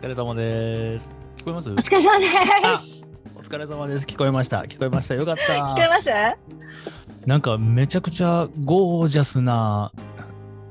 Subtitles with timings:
[0.00, 1.12] 疲れ様です。
[1.36, 1.68] 聞こえます？
[1.68, 2.26] お疲れ様で
[2.78, 3.06] す。
[3.36, 4.06] お疲れ様です。
[4.06, 4.62] 聞こえました。
[4.62, 5.14] 聞こえました。
[5.14, 5.90] よかっ聞こえた。
[5.90, 6.08] ます？
[7.26, 9.92] なんかめちゃくちゃゴージャスな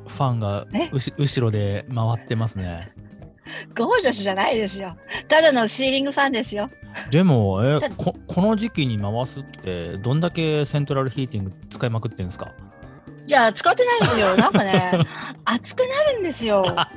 [0.07, 2.92] ファンが後ろで回ってますね。
[3.78, 4.98] ゴージャスじゃないですよ。
[5.28, 6.68] ただのシーリングファンですよ。
[7.11, 12.52] でもえたこ、この時期に回すってどんだけセントラルヒーティング使いまくってんですか？
[13.27, 14.38] いや、使ってないですよ。
[14.38, 14.91] なんかね、
[15.52, 16.63] 熱くなるんですよ。
[16.77, 16.95] あ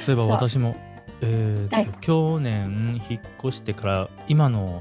[0.00, 0.76] そういえば私も、
[1.20, 4.80] えーとはい去年引っ越してから今の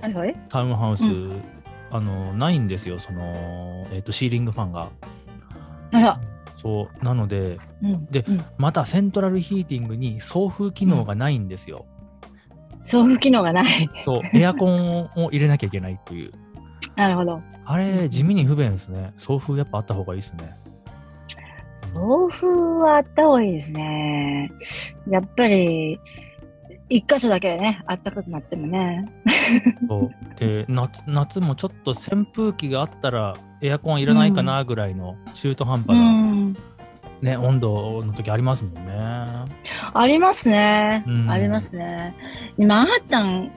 [0.49, 1.41] タウンハウス、う
[1.89, 4.89] あのないんですよその、えー、とシーリングファンが。
[5.91, 6.19] あら、
[6.57, 11.85] そうなのでうん、でうん、またセントラルヒーティングに送風機能がないんですよ。
[12.83, 13.89] 送風機能がない。
[14.03, 16.31] そうエアコンを入れなきゃいけないっていう。
[16.97, 17.41] なるほど。
[17.63, 19.13] あれ地味に不便ですね。
[19.17, 20.57] 送風やっぱあった方がいいですね。
[21.93, 24.51] 送風はあった方がいいですね。
[25.07, 25.99] やっぱり、
[26.89, 29.05] 一箇所だけでね、あったかくなってもね。
[29.87, 36.53] そうで夏夏もちょっと扇風機があったらエアコンいらないかなぐらいの中途半う端な、ん。
[37.21, 38.81] ね温度の時ありますもんね。
[39.93, 41.03] ありますね。
[41.05, 42.15] うんありますね。
[42.57, 43.51] マンハッタン、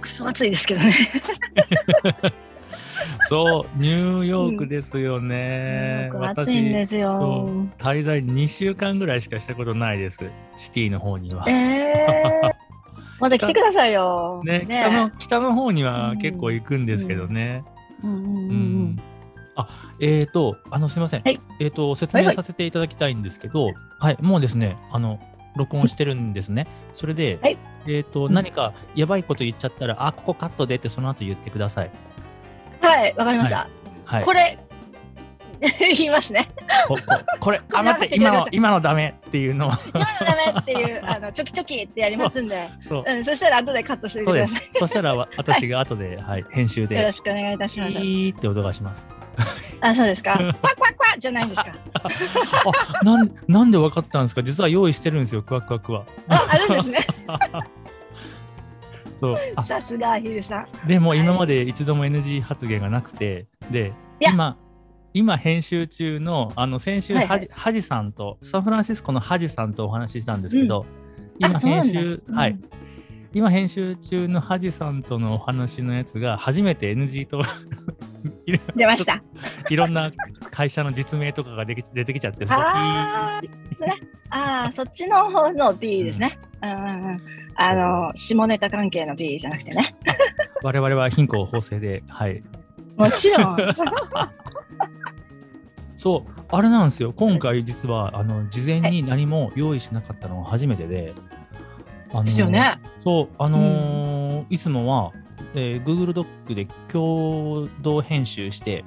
[0.00, 0.92] クソ暑いですけどね。
[3.28, 6.08] そうニューヨークですよね。
[6.10, 10.20] すごく暑いんですよ滞在2週間ぐらいしかしたことないです。
[10.56, 11.44] シティの方には。
[11.48, 12.06] ええ
[13.20, 14.42] また来てくださいよ。
[14.44, 17.64] ね北の北の方には結構行くんですけどね。
[18.02, 18.98] うんうんうんううんん。
[19.56, 19.68] あ
[20.00, 21.22] えーとあのすみません。
[21.22, 25.20] はいえーと説明させていただきたいんですけど、はい、もうですねあの
[25.56, 26.66] 録音してるんですね。
[26.92, 31.90] それで、はいえーとうん何かやばいこと言っちゃったら、あここカットでってその後言ってください。
[32.86, 33.68] はい、わかりました。
[34.04, 34.24] はい。
[34.24, 34.58] これ、
[35.78, 36.48] 言いますね。
[36.86, 37.00] ここ
[37.40, 42.68] これ あ待って今の今のダメっていうのを今のダメっていう、あの、チョキチョキってやりますんで。
[42.86, 43.04] そう。
[43.06, 44.70] うん、そしたら後でカットしてください。。
[44.78, 47.92] そしたらわ私が後で、はい、編集よろで、しくお願いいたします。
[47.92, 49.08] ピーって音がします。
[49.80, 50.36] あ、そうですか。
[50.36, 51.72] クワクワクワじゃないんですか。
[51.94, 54.42] あなんなんでわかったんですか？
[54.42, 56.04] 実は用意してるんですよ、クワクワクワ。
[56.28, 56.98] あ、あるんですね。
[59.14, 59.36] そう。
[59.56, 60.86] あさすがアヒルさん。
[60.86, 64.56] でもはい今まで一度も NG 発言がなくて、で、今、
[65.12, 70.86] 今編集中の、あの先週、はいはいハジハジさんと、サンフランシスコのハジさんとお話ししたんですけど、
[71.38, 72.58] 今編集、うんはい。
[73.34, 77.42] 今編集中のハジさんとのお話のやつが初めて NG と
[78.76, 79.22] 出ました。
[79.68, 80.12] いろんな
[80.52, 83.40] 会社の実名とかができ出てきちゃって、あ
[84.30, 86.38] あー、そっちの方の P ですね。
[86.62, 87.22] うんうんうん。
[87.56, 89.96] あの、下ネタ関係の P じゃなくてね。
[90.62, 92.40] 我々は貧困法制で、はい。
[92.96, 93.56] もちろん。
[95.94, 97.12] そう、あれなんですよ。
[97.12, 101.14] 今回実は、あの、事前に何も用意しなかったのが初めてで、
[102.14, 102.78] あのですよね。
[103.02, 105.12] そう、あのーいつもは、
[105.54, 108.84] えー Google ドックで共同編集して、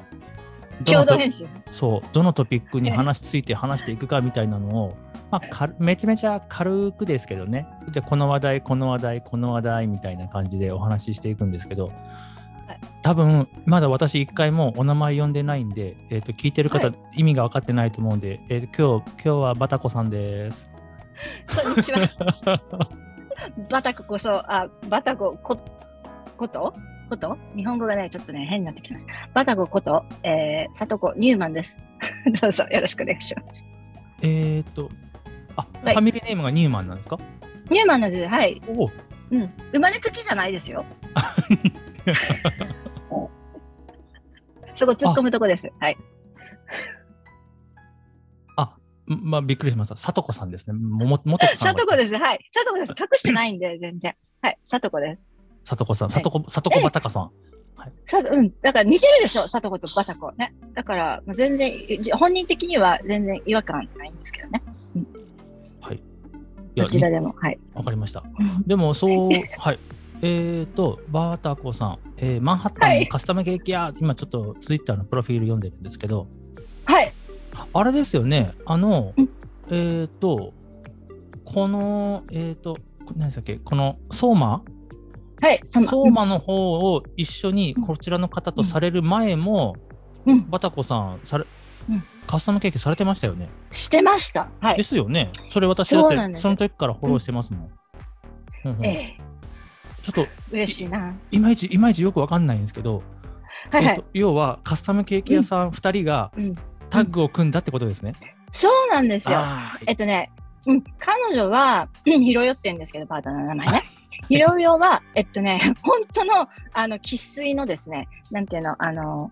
[0.86, 1.46] 共同編集？
[1.72, 4.98] そう、どのトピックに話ついて話していくかみたいなのを、
[5.30, 11.92] まあ、かめちゃめちゃ軽くですけどね、じゃあこの話題、この話題、この話題みたいな感じでお話ししていくんですけど、
[13.02, 20.70] 多分まだ私一回もお名前呼んでないんで、えー、と聞いてる方、は意味が分かってないと思うんで、えーと今日今日はバタコさんです。
[21.64, 22.98] こんにちは。
[23.70, 25.58] バタコこそ、あ、バタコこ、
[26.38, 26.74] こと？
[27.10, 27.38] こと？
[27.56, 29.12] 日本語がね、ちょっとね、変になってきました。
[29.34, 31.78] バタコこと、えー、さとこニューマンです。
[32.42, 33.64] どうぞよろしくお願いします。
[34.22, 34.90] えっと、
[35.56, 37.18] あ、はいファミリーネームがニューマンなんですか？
[37.70, 38.28] ニューマンなんです。
[38.28, 38.62] はい。
[38.68, 38.92] おお
[39.32, 39.54] うん。
[39.74, 40.86] 生まれつきじゃないですよ。
[44.76, 45.72] そこ突っ込むとこです。
[45.80, 45.98] はい。
[49.08, 49.96] まあびっくりしました。
[49.96, 50.74] さとこさんですね。
[50.74, 51.74] もももとこさんは。
[51.74, 52.14] さとこです。
[52.14, 52.50] はい。
[52.52, 52.92] さとこです。
[52.92, 54.16] 隠してないんで、 全然。
[54.42, 54.58] はい。
[54.66, 55.22] さとこです。
[55.70, 57.32] さとこさん、はいさとこ、さとこバタカさん。
[58.06, 58.54] さうん。
[58.62, 60.32] だから似てるでしょ、さとことバタコ。
[60.34, 60.54] ね。
[60.74, 61.72] だから、まあ全然、
[62.02, 64.62] じ本人的には全然違和感ないんですけどね。
[65.80, 65.96] はい。
[65.96, 66.00] い
[66.76, 67.34] やどちらでも。
[67.38, 67.60] はい。
[67.74, 68.24] わかりました。
[68.68, 69.80] でも、そう、はい。
[70.22, 76.28] えっ、と、バータコさん、えーマンハッタンのカスタムケーキ屋、今ちょっとツイッターのプロフィール読んでるんですけど、
[76.86, 77.14] はい。
[77.74, 79.30] あれですよね、あのうん、
[79.70, 80.54] えっ、と、
[81.44, 82.76] この、えっ、と、
[83.06, 84.62] こ何でしたっけ、この相馬？
[85.40, 85.62] はい。
[85.70, 89.76] 相馬の方を一緒にこちらの方とされる前も、
[90.26, 90.50] うん。
[90.50, 91.46] バタコさんされ、
[91.90, 93.50] うんカスタムケーキされてましたよね？
[93.72, 94.50] してました。
[94.60, 94.84] はでい。
[94.84, 95.32] すよね。
[95.48, 97.70] それ私だって、その時からフォローしてますもん。
[98.66, 99.28] うんうんええ
[100.04, 101.14] ちょっと嬉しいな。
[101.32, 103.04] いまいちいまいちよくわかんないんですけど、
[103.72, 104.06] はいはいえっと。
[104.14, 106.56] 要はカスタムケーキ屋さん2人がうん。
[106.90, 108.14] タッグを組んだってことですね。
[108.52, 109.38] そうなんですよ。
[109.40, 110.32] あえっとね、
[110.66, 113.82] うん、彼女は、うんひろよって言うんですけど、パートナーの名前ね。
[114.28, 119.32] ひろよは、えっとね、本当の、あの、生粋のですね、なんていうの、あの、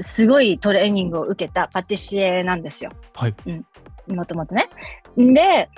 [0.00, 2.90] すごいトレーニングを受けたパティシエなんですよ。
[3.14, 3.34] はい。
[4.08, 4.68] もともとね。
[5.16, 5.68] で、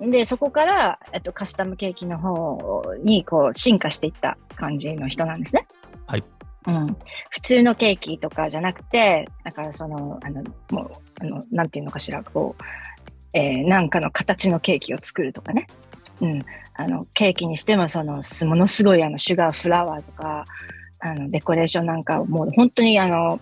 [0.00, 5.66] で、そこから、えっと、カスタムケーキの方に、こう、進化していった感じの人なんですね。
[6.06, 6.24] はい。
[6.66, 6.96] うん。
[7.30, 10.90] 普通のケーキとかじゃなくて、だからその、あの、もう、
[11.20, 12.62] あの、なんていうのかしら、こう、
[13.32, 15.66] えーなんかの形のケーキを作るとかね。
[16.20, 16.44] うん。
[16.74, 20.44] あの、ケーキにしても、その、すものすごい、あの、シュガーフラワーとか、
[21.00, 23.40] あの、デコレーションなんかを、もう本当に、あの、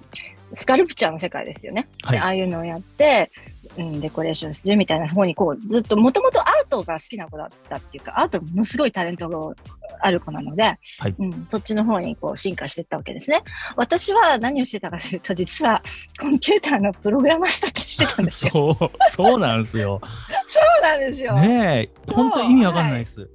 [0.53, 1.89] スカルプチャーの世界ですよね。
[2.03, 3.31] はいでああいうのをやって、
[3.79, 9.55] うん、デコレーションするみたいな方に、こう、ずっと、もともとアートが好きな子だったっていうか、アートがものすごいタレントが
[10.01, 13.43] ある子なので、はいうん、そっちの方にこう進化していったわけですね。
[13.77, 15.83] 私は何をしてたかというと、実は
[16.21, 18.53] コンピューターのプログラマーしたってしてたんですよ。
[18.53, 20.01] そう、そうなんですよ。
[20.47, 21.35] そうなんですよ。
[21.35, 23.21] ねえ、本当意味わかんないです。
[23.21, 23.27] わ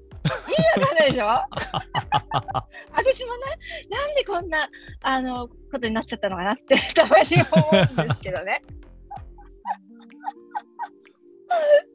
[0.88, 1.26] かんないでしょ？
[2.92, 3.44] 私もね、
[3.90, 4.70] なんでこんな、
[5.02, 8.62] あの、ことになっちゃったのかなって、たまに思うんですけどね。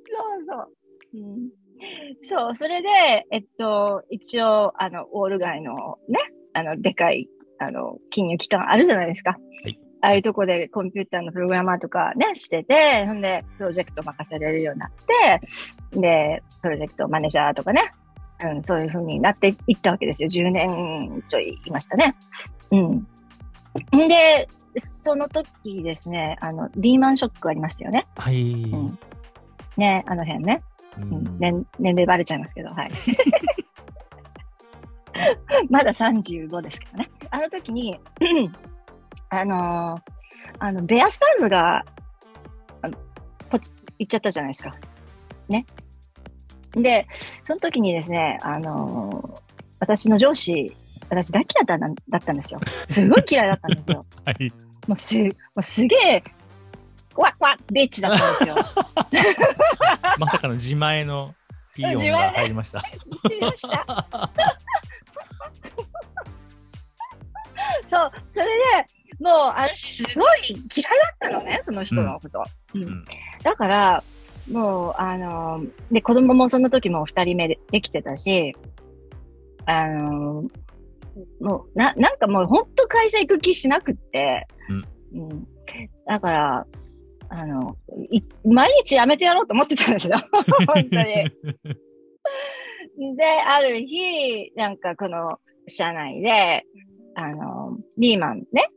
[0.05, 0.73] そうそう。
[1.15, 1.51] うん、
[2.23, 2.89] そう、それで、
[3.31, 5.75] えっと、一応、あの、オール街の
[6.09, 6.19] ね、
[6.55, 7.29] あの、でかい、
[7.59, 9.31] あの、金融機関あるじゃないですか。
[9.65, 14.91] はいああいうとこでコンピューターのプログラマーとかね、してて、ほんで、プロジェクト任せられるようになっ
[15.93, 17.93] て、で、プロジェクトマネージャーとかね、
[18.45, 20.29] うん、そういう風になっていったわけですよ。
[20.29, 22.17] 10年ちょいいましたね。
[22.73, 23.07] うん。
[23.97, 28.07] んで、その時ですね、あの、リーマンショックありましたよね。
[28.17, 28.53] はい。
[28.53, 28.99] うん。
[29.77, 30.63] ね、あの辺ね。
[30.99, 32.91] ううんん年年齢バレちゃいますけど、はい。
[35.71, 37.11] まだ35ですけどね。
[37.31, 37.99] あの時に、
[39.31, 40.03] あのー
[40.59, 41.85] あの、ベアスタンズが、
[43.49, 44.73] ポチ行っちゃったじゃないですか。
[45.49, 45.65] ね。
[46.73, 47.07] で、
[47.45, 49.43] その時にですね、あのー
[49.79, 50.73] 私の上司、
[51.13, 52.61] 私大嫌いだったんだったんですよ。
[52.89, 54.07] すごい嫌いだったんですよ。
[54.25, 54.51] はい。
[54.87, 56.23] もうす、もうすげえ、
[57.15, 58.57] わっわっビッチだったんですよ。
[60.19, 61.35] まさかの自前の
[61.75, 62.81] ピー音が入りました。
[67.87, 68.51] そう、それで、
[69.21, 70.63] もう、私、すごい嫌い
[71.21, 72.43] だったのね、その人のこと。
[72.75, 73.05] うんん
[73.43, 74.03] だから、
[74.51, 78.57] もう、あの、で、子供もその時も二人目でできてたし、
[79.67, 80.45] あの、
[81.41, 84.47] もう、な、なんかもう、本当会社行く気しなくって、
[85.13, 85.47] うん。
[86.07, 86.67] だから、
[87.29, 87.77] あの、
[88.11, 90.17] い毎日辞めてやろうと思ってたんですよ。
[90.67, 91.31] 本当に。
[93.17, 96.65] で、ある日、なんかこの社内で、
[97.15, 98.69] あの、リーマンね、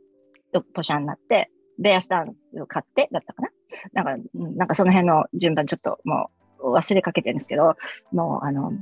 [0.52, 3.50] とポシャになって、ベアスタンズを買って、だったかな
[3.92, 6.30] なんか、うんなんかその辺の順番ちょっとも
[6.60, 7.76] う忘れかけてるんですけど、
[8.12, 8.74] もうあの、い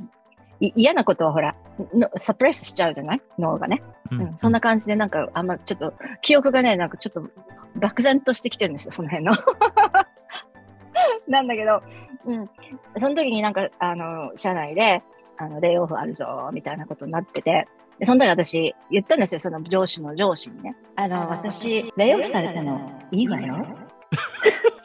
[0.61, 1.55] 嫌なことをほら、
[1.95, 3.23] のサプレスしちゃうじゃない？
[3.39, 3.83] 脳がね。
[4.11, 7.31] ううん、そんな感じで、なんか、あんま、ちょっと、記憶がね、なんかちょっと、
[7.81, 9.33] 漠然としてきてるんですよ、その辺の。
[11.29, 11.81] なんだけど、
[12.27, 12.45] うん。
[12.99, 15.03] その時になんか、あの、社内で、
[15.37, 17.67] あの、レイオフあるぞ、みたいなことになってて、
[17.99, 20.77] で、その時私、言ったんですよ、その上司の上司にね。
[20.97, 22.81] あの、私、レイオフされたの、
[23.11, 23.67] いいわよ。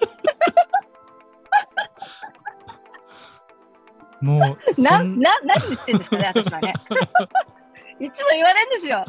[4.21, 6.73] もう、な、な、何言ってんですかね、私はね。
[7.99, 9.03] いつも言われるんですよ。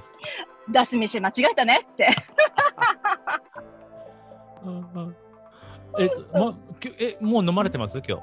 [0.68, 2.08] 出す店間違えたねって。
[5.98, 6.54] えっと、ま、
[6.98, 7.98] え、もう飲まれてます？
[7.98, 8.22] 今日。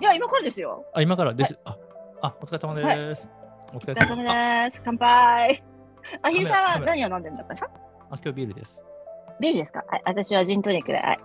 [0.00, 0.86] いや、今からですよ。
[0.94, 1.34] あ、今から？
[1.34, 1.58] です。
[1.64, 1.76] あ、
[2.22, 3.30] あ、お疲れ様です。
[3.74, 4.82] お疲お疲れれ様様です。
[4.84, 5.62] 乾杯。
[6.22, 7.70] あひるさんは何を飲んでるんだったか
[8.10, 8.80] あ、今日ビールです。
[9.40, 9.84] ビールですか？
[9.88, 11.18] はい、私はジントニックで、はい。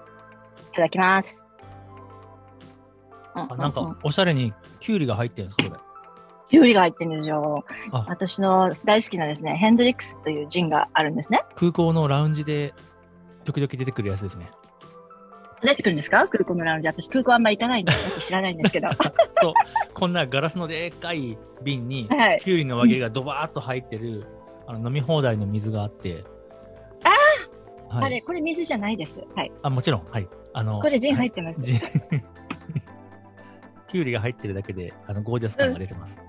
[0.72, 1.46] いただきます。
[3.36, 5.80] うあ、なんうか、おしゃれにキュウリが入ってるんですかこれ？
[6.50, 7.66] キュウリが入ってるんですよ。
[7.92, 11.44] あ私の大好きなですね、ヘンドリックスというジンがあるんですね。
[11.56, 12.74] 空港のラウンジで
[13.44, 14.50] 時々出てくるやつですね。
[15.62, 16.28] 出てくるんですか？
[16.28, 16.88] 空港のラウンジ。
[16.90, 18.90] 私空港あんま行かないんで、知らないんですけど。
[19.42, 19.54] そう、
[19.94, 24.28] こんなガラスのでっかい瓶に、はいキュウリの輪切りがドバーっと入ってる、
[24.68, 26.24] あの飲み放題の水があって。
[27.90, 29.24] あはい、あれ、これ水じゃないです。
[29.36, 29.52] はい。
[29.64, 30.28] あ、もちろん、はい。
[30.54, 31.62] あの、これジン入ってます。
[31.62, 31.80] ジン
[33.94, 36.22] キュウリが入ってるだけで、あの、ゴージャス感が出てます。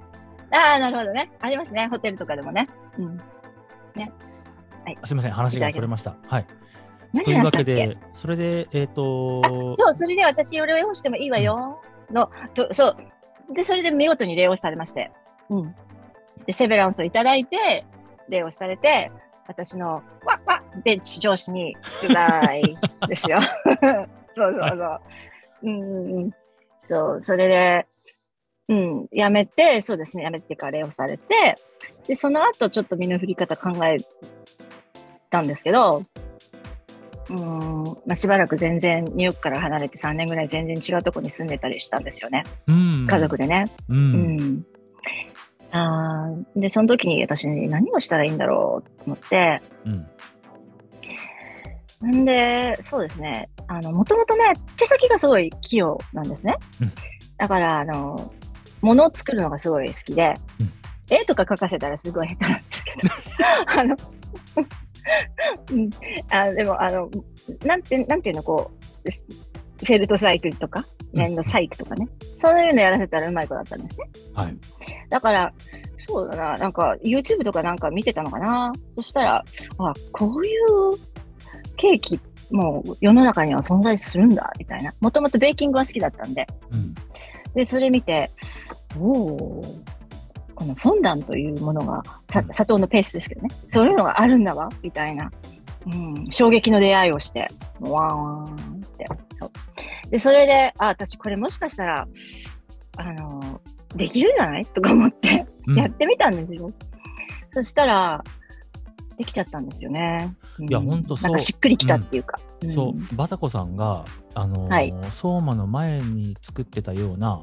[0.53, 1.33] ああ、なるほどね。
[1.41, 1.89] ありますね。
[1.91, 2.69] ホテルとかでもね。
[2.99, 3.19] うん。
[5.03, 6.17] あすみません、話がそれました。
[6.29, 6.47] はい。
[7.13, 9.43] 何というわけけで、それで、えっ、と
[9.77, 11.81] そう、それで私をレオしてもいいわよ。
[12.11, 13.55] の、と、そう。
[13.55, 15.11] で、それで見事にレオされまして。
[15.49, 15.75] うん。
[16.45, 17.87] で、セベランスをいただいて、
[18.29, 19.11] レオされて、
[19.47, 20.03] 私の、わっ
[20.45, 22.77] わっベンチ上司に、グッバイ
[23.09, 23.41] ですよ。
[24.35, 25.01] そうそうそう。
[25.63, 26.31] うんうんうん。
[26.89, 27.87] そう、それで、
[28.69, 31.57] うん、やめて、そうですね、やめてからレオされて、
[32.07, 33.99] で、その後ちょっと身の振り方考え
[35.31, 36.05] たんですけど、
[37.31, 42.45] うん、まあ、しばらく全然ニューヨークから離れて3年ぐらい全然違うところに住んでたりしたんですよね。
[42.67, 43.07] うん。
[43.07, 43.67] 家族でね。
[43.89, 43.95] う。
[43.95, 44.67] うんん。
[45.71, 50.07] あーで、その時に私何をしたらいいんだろうと思って、うん。
[52.09, 53.49] んで、そうですね。
[53.69, 56.57] あの、もともとね、手先がすごい器用なんですね。
[56.81, 56.93] うん
[57.37, 58.31] だから、あの、
[58.81, 60.73] 物を作るのがすごい好きで、うん
[61.11, 63.15] 絵とか描かせたらすごい下手なんですけど、
[63.81, 63.97] あの、
[65.71, 65.91] うん、
[66.31, 67.11] あでも、あの、
[67.65, 68.71] なんて、なんていうの、こ
[69.05, 69.11] う、
[69.85, 72.09] フェルトサイクルとか、粘土細工とかね、
[72.39, 74.07] そういうのやらせたらうまい子だったんですね。
[74.33, 74.57] はい。
[75.11, 75.53] だから、
[76.09, 78.73] そうだな、なんか YouTube とかなんか見てたのかな。
[78.95, 79.45] そしたら、
[79.79, 81.14] あ、こういう
[81.77, 84.93] ケーキ、もう世の中には存在するんだ、みたいな。
[85.01, 86.47] もともとベーキングは好きだったんで。
[86.73, 86.95] うん。
[87.55, 88.31] で、それ見て、
[88.99, 89.65] おお
[90.55, 93.49] このフォンダンというものが、さうん砂糖のペースですけどね。
[93.71, 95.31] そういうのがあるんだわ、みたいな。
[95.87, 97.49] うん、衝撃の出会いをして、
[97.81, 99.07] わーんって。
[99.39, 99.51] そう
[100.11, 102.09] で、それで、あ、私これもしかしたら、
[102.97, 103.61] あの、
[103.97, 104.67] できるんじゃない？
[104.67, 106.69] とか思って、うんやってみたんですよ。
[107.51, 108.23] そしたら、
[109.17, 110.35] できちゃったんですよね。
[110.59, 112.39] うんいやほんとそうなんかしっくりきたっていうか。
[112.65, 114.05] んそう、バタコさんが、
[114.35, 117.41] あのーはい相馬の前に作ってたような、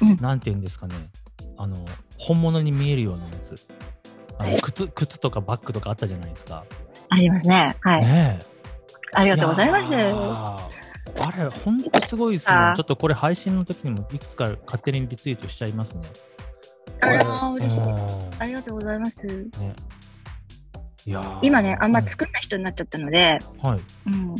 [0.00, 0.94] うんなんていうんですかね、
[1.56, 1.76] あの、
[2.18, 3.56] 本物に見えるようなやつ。
[4.38, 6.64] あのはい靴靴とかバッグとかあったじゃないですか。
[7.08, 7.76] ありますね。
[7.80, 8.00] はい。
[8.00, 8.46] ねえ。
[9.12, 9.94] ありがとうございます。
[11.16, 12.72] あれ、ほんとすごいですよあ。
[12.72, 16.02] ーちょっとこれ配信の時にもいくつか勝手にリツイートしちゃいますね。
[17.00, 17.82] あらー、嬉しい。
[17.82, 17.96] うん
[18.38, 19.24] ありがとうございます。
[19.26, 19.74] ね。
[21.06, 23.80] いやー今ね、あんま作んない人になっちゃったので、うんはい。
[24.06, 24.34] うん。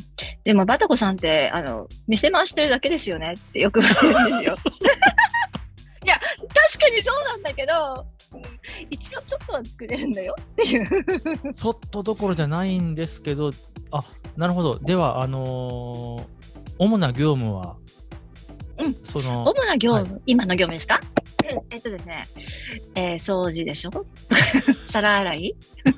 [0.44, 4.56] でも、バタコさんって、あの、店回してるだけですよねってよく言われるんですよ。
[6.04, 8.42] いや、確かにそうなんだけど、うん
[8.90, 11.54] 一応ちょっとは作れるんだよっていう。
[11.54, 13.52] ちょっとどころじゃないんですけど、
[13.92, 14.02] あ
[14.37, 14.78] なるほど。
[14.80, 16.25] では、あのー
[16.78, 17.76] 主な業務は、
[18.78, 20.99] うんその、主な業務、今の業務ですか？
[21.00, 21.24] うん
[21.70, 22.24] えっとですね、
[22.94, 23.90] えー掃除でしょ？
[24.90, 25.56] 皿洗い？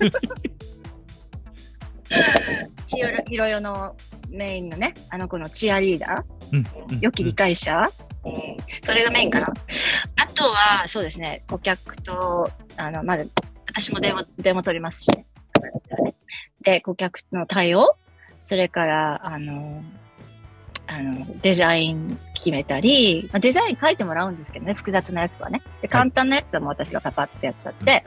[2.86, 3.96] ひろひろよの
[4.30, 6.98] メインのね、あの子のチアリーダー？
[7.00, 7.82] 良き理解者、
[8.24, 8.32] うん、
[8.82, 9.52] それがメインかな？
[10.16, 13.30] あとは、そうですね、顧客と、あの、まず、
[13.68, 15.26] 私も電話、電話取りますしね。
[16.62, 17.96] で、顧客の対応、
[18.42, 19.82] それから、あの、
[20.88, 25.62] あの、デザイン決めたり、まあ、デザイン書いてもらうんですけどね、複雑なやつはね。
[25.82, 28.04] で、簡単なやつはもう私がパパってやっちゃって、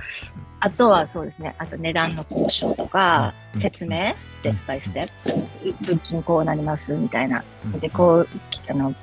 [0.62, 3.60] あとはそうですね、あと値段の交渉とか、うん。
[3.60, 7.44] 説明、ステップバイステップ、物金こうなります、みたいな。
[7.66, 7.80] うん。
[7.80, 8.28] で、こう、
[8.70, 8.94] あの、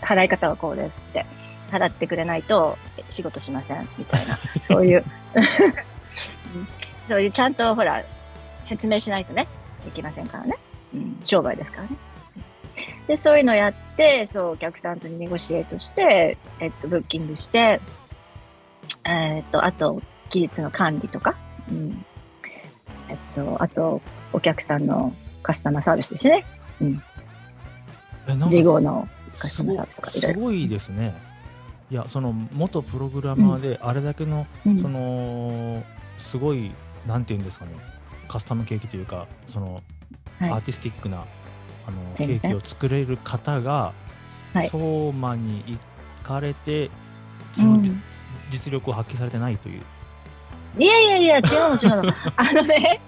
[0.00, 1.24] 払い方はこうですって、
[1.70, 2.76] 払ってくれないと
[3.10, 5.04] 仕事しません、みたいな、 そういう、
[7.08, 8.02] そういうちゃんとほら、
[8.64, 9.46] 説明しないとね、
[9.86, 10.56] いけませんからね。
[10.94, 11.90] うん、商売ですからね。
[13.06, 17.80] で、そういうのやって、そう、お客さんとネゴシエートして、えっと、ブッキングして、
[19.04, 21.36] えっと、あと、技術の管理とか、
[21.70, 22.04] うん。
[23.08, 24.00] えっと、あと、
[24.32, 26.44] お客さんのカスタマーサービスですね。
[26.80, 29.08] えなんか事後の
[29.38, 30.38] カスすごタマーサービスとかいろいろ。
[30.38, 31.14] すごいですね。
[31.90, 35.82] いや、その元プログラマーで、あれだけの、うんその、
[36.18, 36.70] すごい、
[37.06, 37.72] なんていうんですかね、
[38.28, 39.74] カスタムケーキというか、その、
[40.38, 41.26] はいアーティスティックな
[41.90, 45.78] あのケーキを作れる方が、はい相馬に行
[46.26, 46.90] かれて、う
[47.54, 48.02] その、じん
[48.50, 49.82] 実力を発揮されてないという。
[50.78, 51.42] いやいやいや、違う
[51.76, 52.12] の違うの。
[52.36, 53.00] あのね、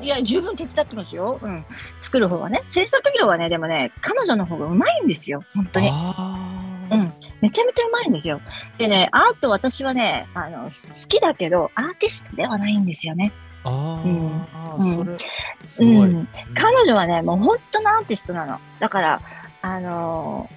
[0.00, 1.38] いや、十分手伝ってますよ。
[1.40, 1.64] うん。
[2.00, 2.62] 作る方はね。
[2.66, 5.44] 制作業はね、でもね、彼女の方がうまいんですよ。
[5.54, 5.88] 本当に。
[5.88, 7.12] うん。
[7.40, 8.40] めちゃめちゃうまいんですよ。
[8.78, 10.70] でね、アート私はね、あの、好
[11.08, 13.32] きだけど、アーティストではないんですよね。
[13.64, 15.16] あうんあ、うんそれ、
[15.64, 15.94] すごい。
[16.10, 18.60] うん彼女はね、もう本当のアーティストなの。
[18.80, 19.20] だから、
[19.62, 20.48] あの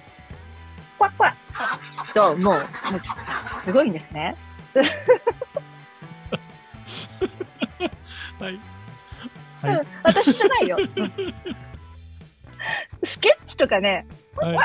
[0.98, 1.34] ー、クワックワッ
[2.14, 2.62] と、もう、もう
[3.62, 4.36] すごいんですね。
[8.38, 8.54] はい。
[8.54, 8.58] う
[9.72, 10.76] ん、私じゃないよ。
[10.78, 11.12] うん
[13.04, 14.56] スケッチとかね、はい。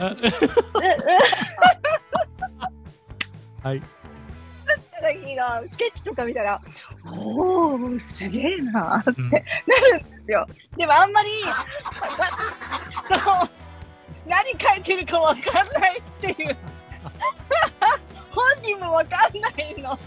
[3.62, 3.82] はい。
[5.00, 6.60] 時がスケッチとか見たら、
[7.04, 10.46] おお、すげえなってうんなるんですよ。
[10.76, 11.28] でもあんまり、
[14.26, 16.56] 何書いてるかわかんないっていう。
[18.30, 19.98] 本人もわかんないの。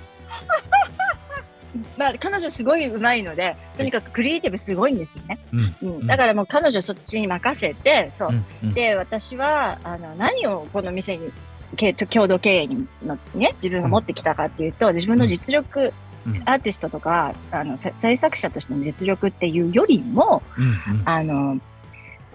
[1.97, 5.39] まあ、彼女すごい上手いので、とにかくクリエイティブすごいんですよね。
[5.81, 8.29] うんうん、だからもう彼女そっちに任せて、そう。
[8.29, 11.33] うんうんで、私は、あの、何をこの店に、け
[11.75, 15.93] 共同経営にのね、自分が持ってきたかっていうと、自分の実力、
[16.25, 16.41] うん。
[16.45, 21.09] アーティストとか、あの、せ制作者としての実力っていうよりも、うんうん。
[21.09, 21.59] あの、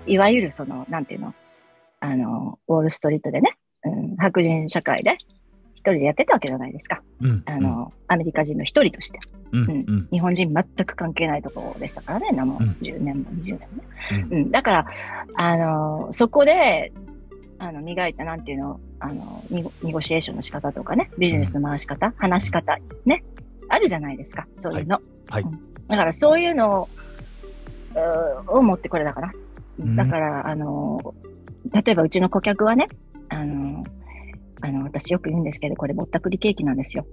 [0.07, 1.35] いわゆるその、なんていうの、
[2.01, 5.17] あの、ウォールストリートでね、うん、白人社会で
[5.75, 7.03] 一人でやってたわけじゃないですか。
[7.21, 7.43] うん。
[7.47, 9.19] あの、アメリカ人の一人として。
[9.53, 9.63] うん。
[9.63, 9.69] うん。
[9.69, 10.09] うん。
[10.11, 12.59] 日本人全く関係ないところでしたからね、なも。
[12.61, 12.71] ううん。
[12.83, 14.29] 10年も20年もね。
[14.31, 14.39] うん。
[14.39, 14.87] うん、だから、
[15.37, 16.93] あの、そこで、
[17.59, 23.25] あの、磨いた、なんていうの、あの、ニゴニゴシエーションの仕方とかね、ビジネスの回し方、話し方、ね、
[23.69, 25.01] あるじゃないですか、そういうの。
[25.29, 29.33] はいうんだから、そういうのを、を持ってこれだから。
[29.81, 30.99] うんだから、あの、
[31.73, 32.87] 例えばうちの顧客はね、
[33.29, 33.83] あの、
[34.61, 37.07] あの、私よく言うんですけど、これぼったくりケーキなんですよ。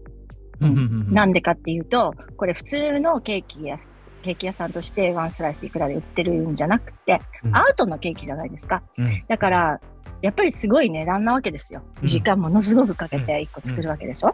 [0.61, 3.77] うんうんうんなんでかっていうと、これ普通のケーキや、
[4.23, 8.83] ケーキ屋さんとしてワンスライスいくらで売ってるんじゃなくて、うんアートのケーキじゃないですか。
[8.97, 9.81] うんだから、
[10.21, 11.81] やっぱりすごい値段なわけですよ。
[12.01, 12.07] うん。
[12.07, 14.33] 時間ものすごくかけて一個作るわけでしょ？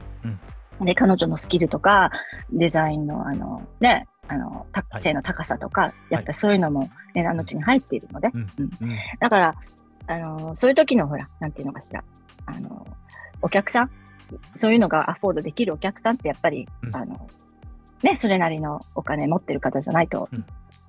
[0.80, 0.86] うん。
[0.86, 2.12] で、彼女のスキルとか、
[2.52, 4.66] デザインのあの、ね、あの、
[5.00, 8.48] 性の高さとか、やっぱりそういうのも値段のうちに入っているので、うん。
[9.20, 9.56] だから、
[10.08, 12.04] あの、そういう時のほら、なんていうのかしら、
[12.46, 12.88] あの、
[13.42, 13.92] お客さん、
[14.56, 16.96] そういうのがアフォードできるお客さんってやっぱり、うん。
[16.96, 17.28] あの、
[18.02, 20.46] ね、それなりのお金持ってる方じゃないとうん。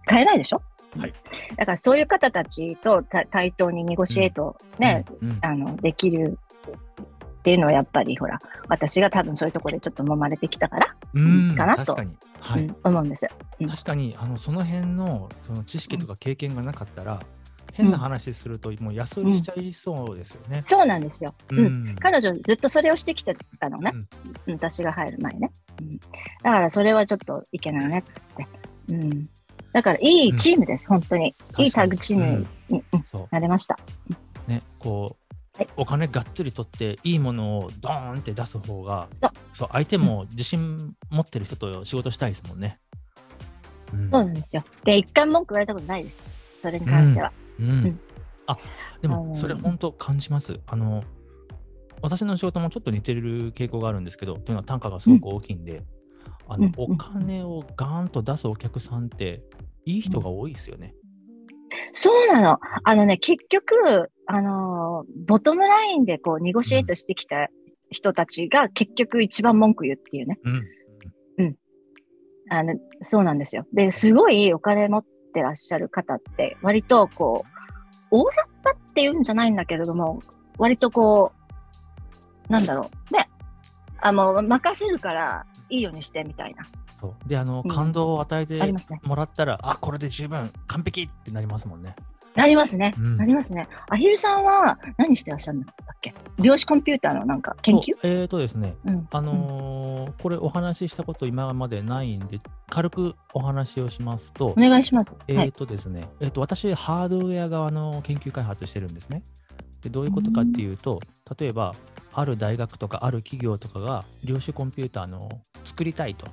[0.06, 0.62] 買えないでしょ、
[0.98, 1.12] はい。
[1.56, 5.38] だからそういう方たちとた対等にニゴシエートね、うん。
[5.42, 11.54] あの、できるっていうのはやっぱりほら、私が多分そういうところでちょっと揉まれてきたから、うん。
[11.56, 11.84] かなと。
[11.84, 12.16] 確かに。
[12.40, 12.64] はい。
[12.64, 13.26] うん思うんです。
[13.60, 13.68] うん。
[13.68, 17.20] 確かにあのその辺のその知識とか経験がなかったら、
[17.72, 20.60] 変な話するともう安売りしちゃいそうですよね。
[20.64, 21.34] そうなんですよ。
[21.50, 21.90] ううん。
[21.90, 23.92] ん彼女ずっとそれをしてきてたのね。
[23.94, 24.08] うん。
[24.46, 24.54] うん。
[24.54, 25.50] 私が入る前ね。
[25.80, 26.06] うん、だ
[26.42, 28.46] からそれはちょっといけないねっつって。
[28.88, 29.28] うん。
[29.72, 31.34] だからいいチームです、本当に。
[31.58, 32.84] いいタッグチームに、
[33.30, 33.78] なれました。
[34.46, 35.22] ねこう、
[35.56, 39.08] はいお金がっつり取っていいものをドーンって出す方が
[39.52, 42.78] そう相手も自信持ってる人と仕事したいですもんね。
[43.92, 44.64] うんそうなんですよ。
[44.84, 46.22] で、一回文句言われたことないです。
[46.62, 47.32] それに関しては。
[47.60, 48.00] うんん
[48.46, 48.56] あ
[49.02, 50.58] でもうんそれ本当感じます。
[50.66, 51.04] あの
[52.00, 55.84] 私の仕事もちょっと似てる傾向があるんですけど、というのは単価がすごく大きいんで、
[56.48, 59.42] あのうんお金をガーンと出すお客さんって
[59.84, 60.94] いい人が多いですよね。
[61.92, 62.58] そうなの。
[62.84, 67.48] あのね、結局、あのーボトムラインでこう、ニゴシエイトしてきた
[67.90, 70.38] 人たちが結局一番文句言うっていうね。
[70.44, 70.62] うん
[72.52, 73.66] あの、そうなんですよ。
[73.72, 77.48] で、すごいお金持ってらっしゃる方って、割とこう、
[78.10, 80.20] 大雑把っていうんじゃないんだけれども、
[80.58, 81.32] 割とこ
[82.48, 83.30] う、なんだろう、ね。
[84.02, 86.64] あ、もう任せるからいいようにしてみたいな。
[87.02, 88.58] そうであのうん感動を与えて
[89.02, 91.96] もらったら、あこれで十分完璧ってなりますもんね。
[92.34, 92.94] なりますね。
[92.96, 93.68] うんなりますね。
[93.90, 96.14] アヒルさんは何してらっしゃるんだっけ？
[96.38, 97.94] 量子コンピューターのなんか研究？
[98.04, 99.08] えーとですね、うん。
[99.10, 102.38] あのーこれお話ししたこと今までないんで、
[102.70, 105.10] 軽くお話をしますとお、願いします。
[105.28, 105.52] えーはい。
[105.52, 109.24] とですね、えーと私、ハードウェア側の研究開発してるんですね。
[109.82, 111.00] でどういうことかっていうと、
[111.38, 111.74] 例えば、
[112.14, 115.28] ある大学とかある企業とかが量子コンピューターの
[115.64, 116.26] 作りたいと。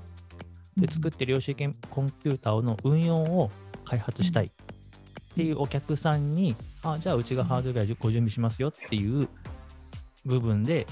[0.79, 3.51] で作って量子コンピューターの運用を
[3.85, 4.49] 開発したいっ
[5.35, 9.27] ていうお客さんに、あじゃあうちがハードウェアご準備しますよっていう
[10.25, 10.87] 部分で、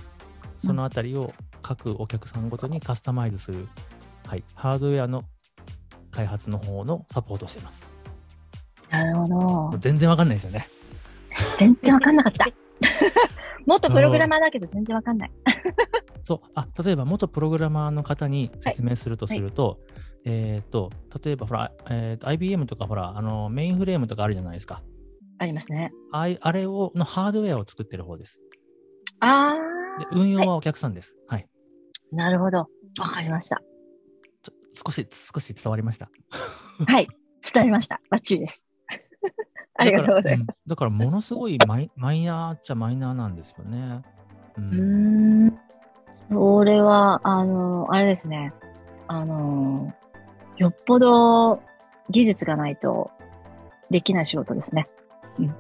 [0.60, 3.68] そのあたりを各お客さんごとにカスタマイズする、
[4.26, 5.24] はい、ハードウェアの
[6.12, 7.88] 開発の方のサポートをしています。
[8.90, 9.78] なるほど。
[9.80, 10.68] 全然わかんないですよね。
[11.60, 12.67] 全然わかんなかった。
[13.66, 15.32] 元プログラマーだけど全然わかんない。
[16.24, 19.80] そうあ例えば元プログラマーの方に説明するとすると、
[20.26, 20.90] えっ、と、
[21.24, 24.82] 例えばほら、えーと IBM とかほら、あのメインフレームとかあるじゃないですか。
[25.40, 25.92] ありますね。
[26.12, 28.42] あいあれをのハードウェアを作ってる方です。
[29.20, 29.54] あ
[30.00, 31.16] で運用はお客さんです。
[31.28, 31.48] はい。
[32.14, 32.68] ー、なるほど。
[33.00, 33.62] わかりました。
[34.74, 36.10] 少し、少し伝わりました。
[36.86, 37.08] はい。
[37.42, 38.00] 伝わりました。
[38.10, 38.67] バッチリです。
[39.78, 40.62] ありがとうございます。
[40.68, 44.02] だから、うんだからものすごいマイマイナーっちゃマイナーなんですよね。
[44.58, 44.62] う。
[44.62, 45.60] うんーん。
[46.32, 48.54] それは、あの、あれですね。
[49.08, 49.94] あの、
[50.58, 51.62] よっぽど
[52.10, 53.12] 技術がないと
[53.90, 54.88] できない仕事ですね。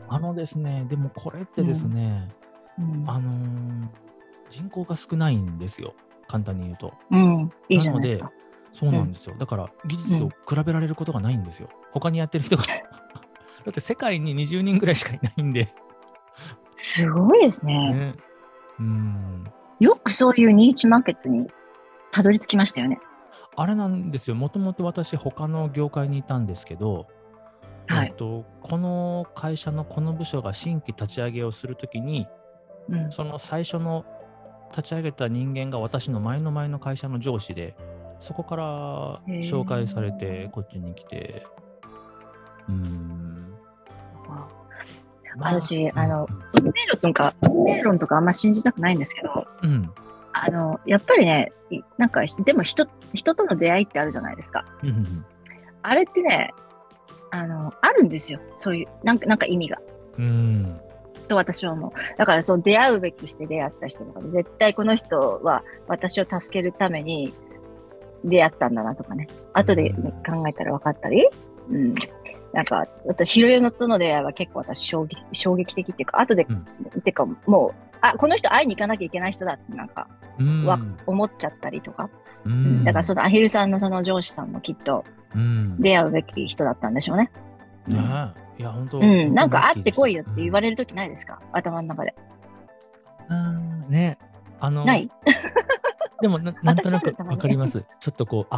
[0.10, 2.27] あのですね、でもこれってですね、
[2.80, 3.10] うん。
[3.10, 3.88] あのー
[4.49, 5.93] 人口が少ないんですよ。
[6.27, 6.93] 簡単に言うと。
[7.12, 8.23] うん、いいないで。
[8.71, 9.36] そうなんですよ。
[9.38, 11.69] だから技術を比べられることがないんですよ。
[11.91, 12.63] 他にやってる人が。
[13.67, 15.67] だって世界に20人ぐらいしかいないんで。
[16.77, 17.93] すごいですね。
[17.93, 18.15] ね。
[18.80, 19.43] うん。
[19.82, 21.47] よくそういうニーチマーケットに
[22.10, 22.97] たどり着きましたよね。
[23.58, 27.08] あれなんですよ、もともと私、他の業界にいたんですけど、
[27.88, 32.25] はいえっと、この会社のこの部署が新規立ち上げをするときに、
[32.88, 33.12] うん。
[33.12, 34.06] その最初の
[34.69, 37.75] 立ち上げた人間が私の前の前の会社の上司で、
[38.21, 41.45] そこから紹介されて、こっちに来て、
[42.69, 43.16] うーん。
[45.38, 49.89] ま私あのうん運命論とか、運命論とかあんま信じたくないんですけど、うん、
[50.34, 54.65] あの、やっぱりね、いなんか、でも人、人との出会いってあるじゃないですか。
[54.84, 55.26] うん、うん
[55.84, 56.54] あれってね、
[57.32, 58.41] あの、あるんですよ。
[58.56, 59.78] そういう、なんか、なんか意味が。
[60.17, 60.80] うん、
[61.30, 61.91] と私は思う。
[62.17, 67.34] だから、そう、出会うべきして出会った人とかで、絶対この人は私を助けるために
[68.26, 69.28] 出会ったんだなとかね。
[69.54, 71.30] 後でうん考えたら分かったり。
[71.69, 71.95] うん。
[72.58, 77.02] なんか、私、白湯のとの出会いは結構私衝撃、衝撃的っていうか、後で、うん。
[77.04, 80.08] てか、もう、あ、この人会いに行かなきゃいけない人だってなんか
[80.39, 82.10] うん、わ思っちゃったりとか。
[82.46, 82.82] ううん。
[82.82, 85.04] ん、だからそのアヒルさんのその上司さんもきっと
[85.36, 87.30] うん、出会うべき人だったんでしょうね。
[87.88, 87.98] ね
[88.58, 88.62] え。
[88.62, 89.00] いや、本当。
[89.00, 89.36] うん。
[89.36, 91.39] なんか会ってこいよって言われれるときないですか？
[91.52, 92.15] 頭の中で。
[93.30, 93.82] うん。
[93.89, 94.17] ね
[94.60, 95.08] あの、ない？
[96.22, 97.84] でもな、なんとなくわかります。
[98.00, 98.58] ちょっとこう、あ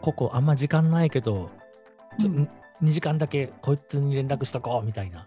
[0.00, 1.50] ここあんま時間ないけど、
[2.18, 2.48] ちょうん
[2.82, 5.26] 2時間だけこいつに連絡しとこうみたいな。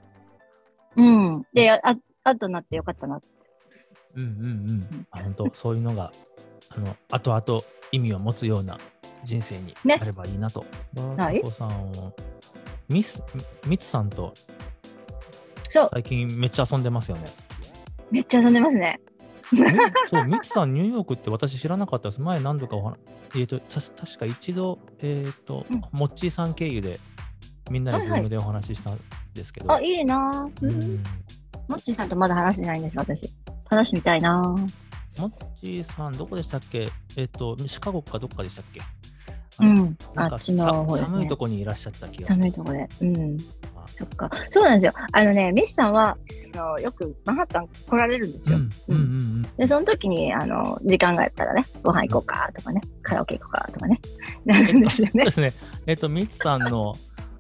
[0.96, 1.44] うん。
[1.54, 1.80] で、あ、
[2.24, 3.22] あとなってよかったな。
[4.16, 5.08] うんうんうん。
[5.12, 6.12] あ本当、そういうのが、
[6.70, 8.80] あの、後々意味を持つような
[9.24, 10.60] 人生にねなればいいなと。
[10.62, 10.70] はい
[11.16, 12.14] バタ子さんを、
[12.88, 13.22] ミス、
[13.66, 14.34] ミツさんと
[15.70, 15.90] そう。
[15.94, 17.26] 最近めっちゃ遊んでますよね。
[18.12, 19.00] めっちゃ遊んでますね。
[19.52, 19.60] み
[20.10, 22.22] そう、 ミツさん、ニューヨークって私知らなかったです。
[22.22, 22.98] 前何度かお話、
[23.36, 27.00] えっ、と、た確か一度、えっ、と、うんモッチーさん経由で、
[27.70, 29.00] みんなでズームでお話ししたん
[29.34, 29.72] ですけど。
[29.72, 30.66] あ、いいなぁ。
[30.66, 31.04] ううんん。
[31.68, 33.30] モッチーさんとまだ話してないんです、私。
[33.70, 35.22] 話してみたいなぁ。
[35.22, 36.90] モッチーさん、どこでしたっけ？
[37.18, 38.82] えっ、と、シカゴかどっかでしたっけ？
[39.62, 39.98] うん。
[40.16, 41.18] あっちの方さですね。
[41.18, 42.88] 寒いとこにいらっしゃった気が寒いとこで。
[43.02, 43.38] うん。
[43.76, 44.32] あそっか。
[44.52, 45.04] そうなんですよ。
[45.12, 46.18] あのね、ミスさんは、
[46.56, 48.58] あのよくマンハッタン来られるんですよ。
[48.58, 49.42] うんうんうんうん。
[49.58, 54.00] で、その時に、あの、時間があったらね、ご飯行こうかとかね、カラオケ行こうかとかね、
[54.46, 55.32] なるんですよねそうで。
[55.32, 55.54] すね。
[55.88, 56.96] えっ、と、ミツさんの、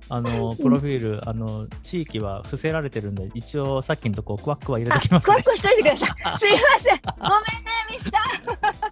[0.09, 5.43] あの、プロフィール、あの、地域は伏せられてるんで、一応さっきのとこ、クワックは入れあ、ときますねクワッ。
[5.43, 6.09] クしといてください。
[6.39, 6.99] すいません。
[7.17, 8.91] ごめんね、ミスさん。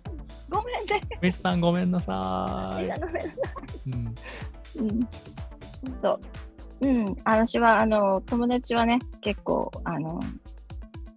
[0.49, 1.17] ごめんね。
[1.21, 2.81] ミツさん、ごめんなさい。
[2.81, 3.33] ごめんなさい。
[3.87, 4.15] うん
[4.79, 5.07] うん。
[6.01, 6.19] そ
[6.81, 6.87] う。
[6.87, 7.05] うん。
[7.25, 10.19] 私は、あの、友達はね、結構、あの、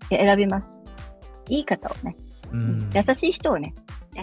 [0.09, 0.69] 選びます。
[1.49, 2.17] いい方をね、
[2.53, 3.75] うん、優しい人をね、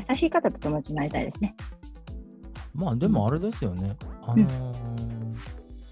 [0.10, 1.56] 優しい方と友達になりたいですね。
[2.74, 3.96] まあでもあれですよね。
[4.24, 5.17] あのー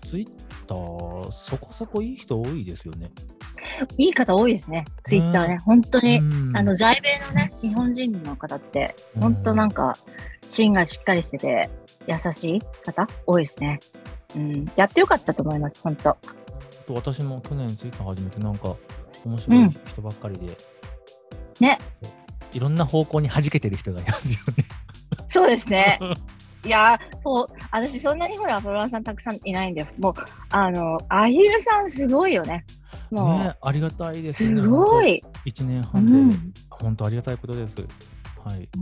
[0.06, 0.28] ツイッ
[0.68, 3.12] ター、そこそこいい人多いですよね。
[3.98, 5.58] いい方多いですね、ツイッターね。
[5.58, 9.98] 本当に、うんあの、在米のね、日本人の方って、本当なんか、
[10.48, 11.70] 芯がしっかりしてて、
[12.08, 13.80] 優しい方多いですね。
[14.36, 14.66] うん。
[14.76, 16.18] やってよかったと思います、本当。
[16.86, 18.76] と私も去年ツイッター始めて、なんか
[19.26, 20.58] 面白い人ばっかりで、
[21.60, 21.80] ね。
[22.02, 22.12] そう
[22.54, 24.64] いろんな方向に弾けてる人がいますよね。
[25.28, 26.00] そうですね。
[26.66, 30.14] いやー、もう、私そんなにほら、フォロワーさんたくさんいないんで、もう、
[30.50, 32.66] あの、アヒルさんすごいよね。
[33.12, 34.62] もう、ね、ありがたいですよね。
[34.64, 35.24] すごい。
[35.46, 36.54] 1年う半で、ん。
[36.70, 37.78] 本当ありがたいことです。
[38.44, 38.68] はい。
[38.78, 38.80] う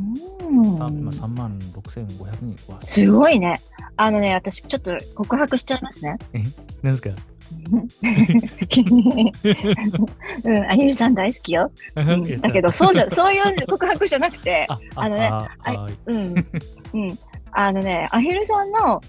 [0.62, 2.06] んさ今3万6500
[2.42, 2.74] 人。
[2.74, 3.60] わすごいね。
[3.98, 6.18] あのね、私ちょっと告白しちゃいますね。
[6.82, 7.16] なんですか？
[10.44, 11.72] うん、アヒルさん大好きよ。
[11.96, 15.48] うんだけど、そうじゃ、そういう告白じゃなくて、あ、あのねあ
[16.08, 16.34] うん、
[16.94, 17.20] うん。
[17.56, 19.02] あのね、アヒルさんの、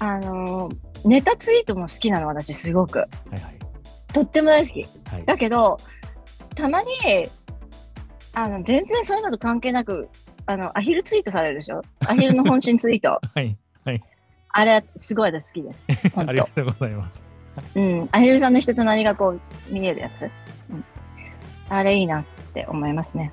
[0.00, 2.98] あのーネタツイートも好きなの、私、すごく。
[2.98, 3.42] はいはい。
[4.12, 4.82] とっても大好き。
[5.10, 5.24] はい。
[5.24, 5.78] だけど、
[6.54, 6.88] たまに、
[8.34, 10.10] あの、全然そういうのと関係なく、
[10.44, 11.80] あの、アヒルツイートされるでしょ？
[12.06, 13.18] アヒルの本心ツイート。
[13.34, 13.56] はい。
[14.52, 16.12] あれ、すごい私好きです。
[16.20, 16.44] ありが。
[16.44, 17.22] とうございます。
[17.74, 18.08] うん。
[18.12, 19.40] アヒルさんの人となりがこう、
[19.72, 20.22] 見えるやつ？
[20.70, 20.84] うん。
[21.70, 23.30] あれいいなって思いますね。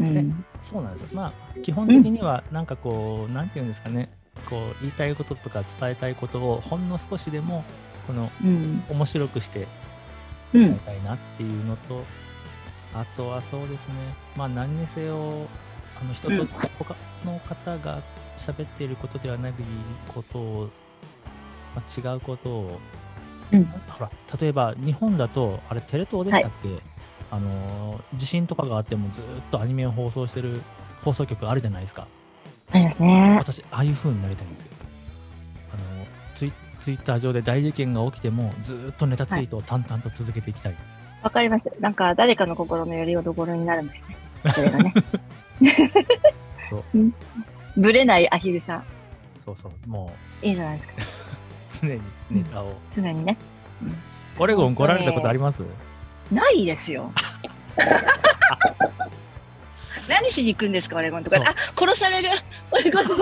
[0.00, 0.44] うん。
[0.58, 1.08] ねそうなんですよ。
[1.12, 4.10] まあ、基本的には、なんかこう、なんていうんですかね、
[4.48, 7.64] こう、言いたいこととか伝えたいことを、ほんの少しでも、
[8.06, 8.82] この、うん。
[8.88, 9.66] 面白くして
[10.54, 10.60] うん。
[10.60, 12.04] 伝えたいなっていうのと、
[12.94, 13.94] あとはそうですね、
[14.36, 15.46] まあ、何にせよ、
[16.00, 18.00] あの人と、うん他の方が
[18.38, 19.52] 喋っていることではない
[20.06, 20.70] ことを、
[21.74, 22.80] まあ、違うことを、
[23.52, 26.68] うんほら、例えば日本だと、あれ、テレ東でしたっけ、
[27.30, 30.60] あの地震とかがあってもずーっとアニメを放送してる
[31.04, 32.06] 放送局あるじゃないですか。
[32.70, 33.36] ありますね。
[33.38, 34.68] 私、ああいう風になりたいんですよ。
[35.72, 41.00] あのツイツイッター上で大事件が起きても、ずーっとネタツイートを淡々と続けていきたいです。
[41.22, 41.70] わかります。
[41.80, 44.16] なんか、誰かの心のよりどころになるんだよね。
[44.54, 44.94] それがね。
[46.70, 46.84] そう。
[46.94, 47.14] うん
[47.76, 48.84] ぶれないアヒルさん。
[49.44, 50.12] そうそう、も
[50.42, 51.32] いいじゃないですか。
[51.86, 52.74] う 常にネタを。
[52.92, 53.36] 常にね。
[54.38, 55.62] オレゴン来られたことあります？
[56.32, 57.12] ないですよ。
[60.08, 61.36] 何しに行くんですか、オレゴンとか。
[61.38, 62.30] あ、殺される。
[62.70, 63.04] オレゴン。
[63.04, 63.16] 嘘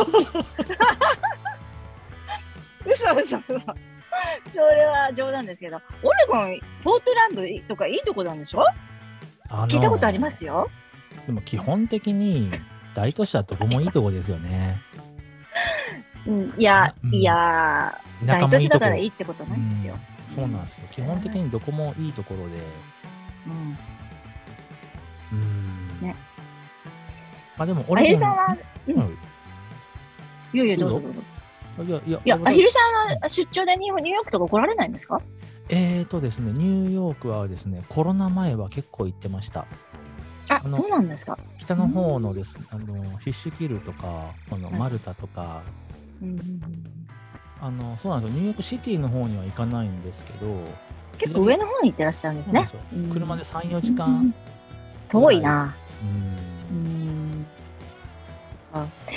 [3.14, 3.74] 嘘嘘。
[4.52, 8.64] それは冗談ですけど、オレゴン、ポートランドとかいいとこなんでしょ？
[9.68, 10.70] 聞いたことありますよ。
[11.26, 12.50] でも基本的に
[12.94, 14.80] 大都市はどこもいいとこですよね。
[16.26, 19.94] うん、いや、うんいや、大都市だからいいってことないんですよ。
[19.94, 20.82] うんそうなんですよ。
[20.90, 22.58] 基本的にどこもいいところで。
[23.46, 25.38] うん。
[25.38, 26.00] うん。
[26.02, 26.14] ね
[27.56, 28.56] まあでも、アヒルさんは、
[28.86, 29.08] うんはい
[30.52, 31.20] いやいや、どうぞぞどうぞ。
[31.84, 35.20] いやいやいや、俺アヒルさんは出張でニューヨークとか来られないんですか？
[35.68, 39.66] えーとですね、ニューヨークはですね、コロナ前は結構行ってました。
[40.48, 41.36] あそうなんですか。
[41.58, 45.62] 北の方のです、あのフィッシュキルとか、このはいマルタとか、
[46.22, 46.62] うんうんうん
[47.60, 50.46] あのそうなんですよ、ニューヨークシティの方には行かないんですけど、
[51.18, 54.34] 結構上の方に行ってらっしゃるんですねそうなん車で3、4時うん間。
[55.08, 55.74] 遠いな。
[56.72, 57.46] ううん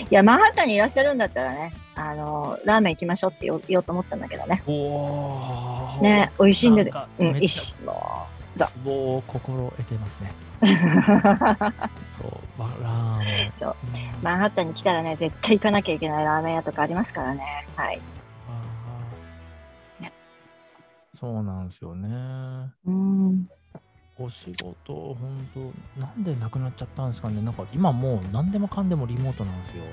[0.10, 4.64] いや、マンハッタンにいらっしゃるんだったらね、あの、ラーメン行きましょうって言おうと思ったんだけどね。
[4.68, 6.84] おーね、美味しいんで
[7.20, 7.76] うん、めっちいいし。
[7.84, 10.34] ゃそうツボを心得てますね。
[10.62, 13.54] そう、まラーメン。
[13.60, 17.66] そううんマンハッタンに来たらね、絶対行かなきゃいけないラーメン屋とかありますからね。
[17.76, 18.00] はい。
[21.20, 22.08] そうなんですよね。
[22.86, 23.50] うん。
[24.18, 27.42] お仕事、本当なんでなくなっちゃったんですかね。
[27.42, 29.84] なんか今もう何でもかんでもリモートなんですよ。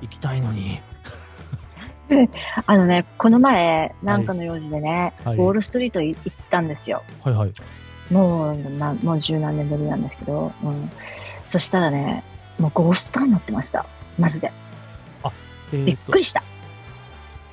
[0.00, 0.80] 行きたいのに。
[2.66, 7.02] あのね、この前、なんかの用事でね、はいウォールストリートい行ったんですよ。
[7.22, 7.52] はいはい。
[8.12, 10.90] もう、まあ、もう十何年ぶりなんですけど、うん。
[11.48, 12.22] そしたらね、
[12.58, 13.86] もうゴーストタウンになってました。
[14.18, 14.52] マジで。
[15.72, 16.44] えーとびっく、りした。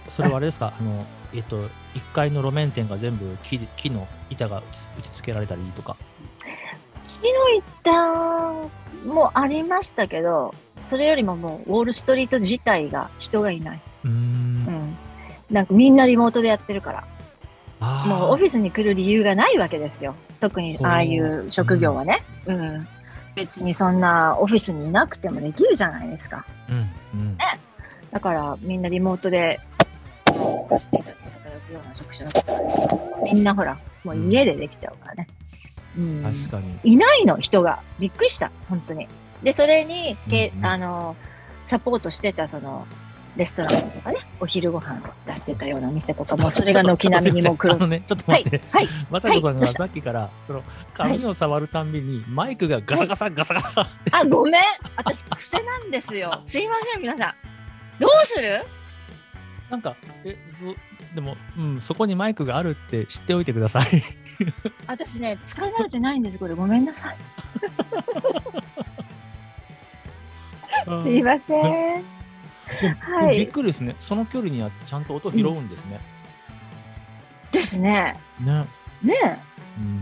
[0.10, 4.62] それはあれですか、あの、えっ、と、1階の路面店が全部木で木の板が
[4.98, 5.98] 打ち付けられたりとか。
[7.22, 10.54] 木の板もありましたけど、
[10.90, 13.82] それよりももう、ウォールストリート自体が人がいない。
[14.06, 14.14] うーん。
[14.14, 14.98] うん。
[15.50, 17.08] なんかみんなリモートでやってるから。
[18.06, 20.16] もうオフィスに来る理由がないわけですよ。
[20.40, 22.24] 特にああいう職業はね。
[22.46, 22.88] うん。
[23.36, 26.46] 別にそんなオフィスにいなくてもできるじゃないですか。
[26.70, 27.38] うんうん。
[28.12, 29.60] だからみんなリモートで、
[30.80, 31.12] していた
[31.72, 32.60] ような職種だったら、
[33.24, 35.28] みんなほら、もう家でできちゃうからね。
[35.98, 36.24] うん。
[36.24, 36.80] 確かに。
[36.84, 37.80] いないの、人が。
[38.00, 39.08] びっくりした、本当に。
[39.44, 41.16] で、それに、けうんうんあの、
[41.68, 42.86] サポートしてた、その、
[43.38, 47.88] レストランとかね、お昼ご飯出してたような店とかも、 それが軒並みにも来る。
[47.88, 48.88] ね、ちょっとはい待って。、はい。
[49.10, 53.88] またこさんがさっきから、その髪を触るたんびに、マイクがガサガサガサガサ。
[54.12, 54.62] あ、ごめん。
[54.98, 56.42] 私、癖なんですよ。
[56.44, 57.34] すいません、皆さん。
[58.00, 58.66] どうする？
[59.70, 60.66] なんか、え、そ
[61.16, 63.86] でも、うん、そこにマイクがあるって知っておいてください。
[64.88, 66.54] 私ね、使い慣れてないんです、これ。
[66.54, 67.18] ごめんなさい。
[71.04, 72.04] すいません。
[72.82, 73.48] でもびっはい。
[73.48, 73.96] くりですね。
[74.00, 76.00] その距離にはちゃんと音拾うんですね。
[77.52, 78.18] ですね。
[78.40, 78.66] ね。
[79.04, 79.40] ね。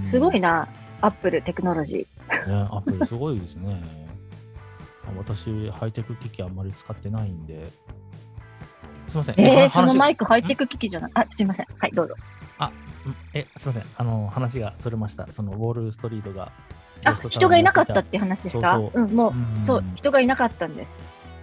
[0.06, 0.68] すごいな。
[1.02, 2.48] アップルテクノロジー。
[2.48, 3.82] ね、アップルすごいですね。
[5.08, 7.72] あ私、ハイテク機器あんまり使ってないんで。
[9.10, 9.36] すいません。
[9.38, 11.12] えー、話そのマイクハイテク機器じゃない。
[11.16, 11.68] あ、すいません。
[11.78, 12.16] はい、どうぞ。
[13.06, 13.84] うんえ、すいません。
[13.96, 15.32] あの、話がそれました。
[15.32, 16.52] その、ウォールストリートが。
[17.06, 18.12] あ、人がいなかったって。
[18.12, 18.74] て話ですか？
[18.74, 20.96] そうん、もうそう、人がいなかったんです。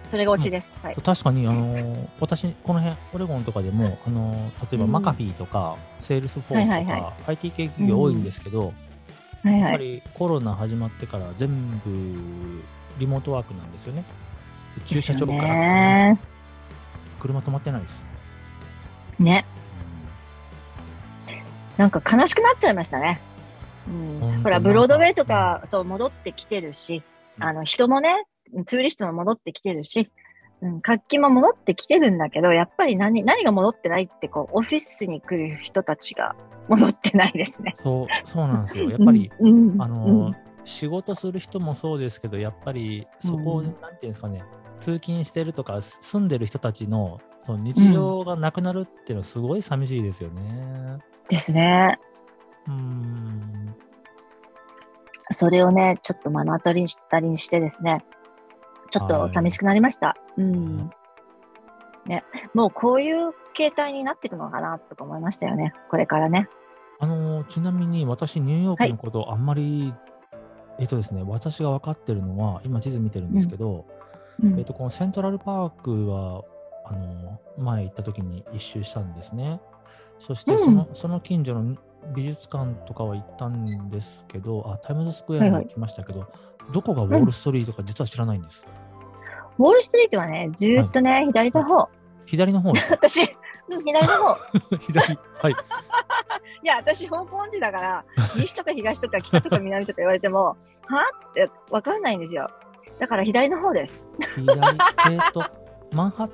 [0.07, 0.73] それがオチです。
[0.83, 0.95] はい。
[0.95, 8.73] 確かに、あの私、この辺、オレゴンとかでも、あの例えばうんマカフィーとか、セールスフォースとか、IT 系企業多いんですけど。
[9.43, 11.49] やっぱりコロナ始まってから全
[11.79, 12.61] 部
[12.97, 14.03] リモートワークなんですよね。
[14.75, 16.19] で駐車場からね
[17.27, 18.01] 車止まってないです。
[19.19, 19.45] ね。
[21.77, 23.21] なんか悲しくなっちゃいましたね。
[23.87, 27.03] うんほら、ブロードウェイとか、そう、戻ってきてるし、
[27.39, 28.25] あの、人もね、
[28.65, 30.09] ツーリストも戻ってきてるし、
[30.61, 36.35] うん、活気も戻ってきてるんだけど、やっぱり何、何が戻ってないって、こう、オフィスに来る人たちが
[36.67, 37.75] 戻ってないですね。
[37.77, 38.89] そう、そうなんですよ。
[38.91, 40.35] やっぱり、うん、うんあのうん
[40.67, 44.43] 仕事する人もそうですけど、やっぱりそこを、うんなんていうんですかね、
[44.79, 50.99] 通勤してるとか、住んでる人たちのその日常がなくなるっていうのはすごい寂しいですよね。
[51.29, 51.99] ですね。
[52.67, 53.75] うーん。
[55.31, 58.05] それをね、ちょっと目の当たりにしたりにしてですね、
[58.89, 60.15] ちょっと寂しくなりました。
[60.37, 60.89] うん。
[62.05, 65.73] ね、もうこういう形態になっていくのかなとか思いましたよね。
[65.89, 66.47] これからね。
[66.99, 69.93] あのちなみに私、ニューヨークのこと、あんまり、
[70.79, 73.96] えっとですね、私が分かってるのは、今地図見てるんですけど、うん
[74.43, 76.43] えっとこのセントラルパークは
[76.85, 79.59] あの前行った時に一周したんですね。
[80.19, 81.75] そしてその,、その近所の
[82.13, 86.31] 美術館とかは行ったんですけど、あタイムズスクエアにも行きましたけど、
[86.71, 88.65] どこがウォールストリートか実は知らないんです。
[89.57, 91.89] ウォールストリートはね、ずーっとね、左の方。
[92.25, 93.23] 左の方 私、
[93.69, 94.35] うん、左の方。
[94.79, 95.19] 左。
[95.41, 95.53] はい。
[96.63, 98.05] いや、私、方向音痴だから、
[98.37, 102.49] 西とか東とか北とか南とか言われても、はってわかんないんですよ。
[102.99, 104.05] だから左の方です。
[104.35, 104.59] 左。
[105.11, 105.43] えっと、
[105.95, 106.31] マンハッ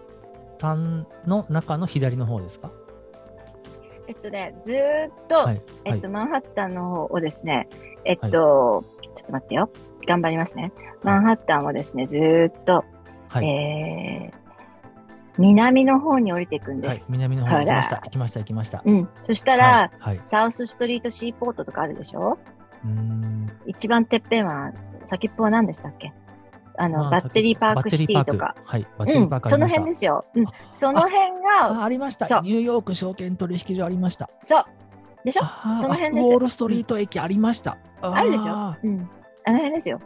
[0.58, 2.72] タンの中の左の方ですか？
[4.08, 5.46] えっとね、ずーっと、はい。
[5.46, 6.10] はいえっと、。
[6.10, 7.68] マンハッタンの方をですね、
[8.06, 8.80] えっと、ちょ
[9.24, 9.70] っと待ってよ。
[10.06, 10.74] 頑張りますね。
[11.04, 12.84] マンハッタンをですね、ずーっと、
[13.30, 13.46] はい。
[13.48, 14.38] えー、
[15.38, 16.90] 南の方に降りていくんです。
[16.90, 17.96] はい、南の方に行きました。
[17.98, 18.84] 行きました、行きました。
[18.86, 19.10] うん。
[19.24, 20.18] そしたら、はい。
[20.18, 22.38] はい、サウスストリートシーポートとかあるでしょ？
[22.86, 23.48] うーん。
[23.66, 24.72] 一番てっぺんは、
[25.06, 26.14] 先っぽは何でしたっけ？
[26.78, 28.56] あの、まあバッテリーパークシティとか。。
[28.64, 29.68] はい、バッテうんリーパー、クあその。
[29.68, 30.26] 辺ですよ。
[30.36, 32.26] うんあ、その辺が、あ、ありました。
[32.42, 34.30] ニューヨーク証券取引所ありました。
[34.46, 34.64] そう。
[35.26, 35.44] でしょ？
[35.82, 37.78] その辺ですあウォールストリート駅ありました。
[38.02, 38.52] あるでしょ？
[38.52, 39.10] あうん。
[39.46, 40.00] あの辺ですよ。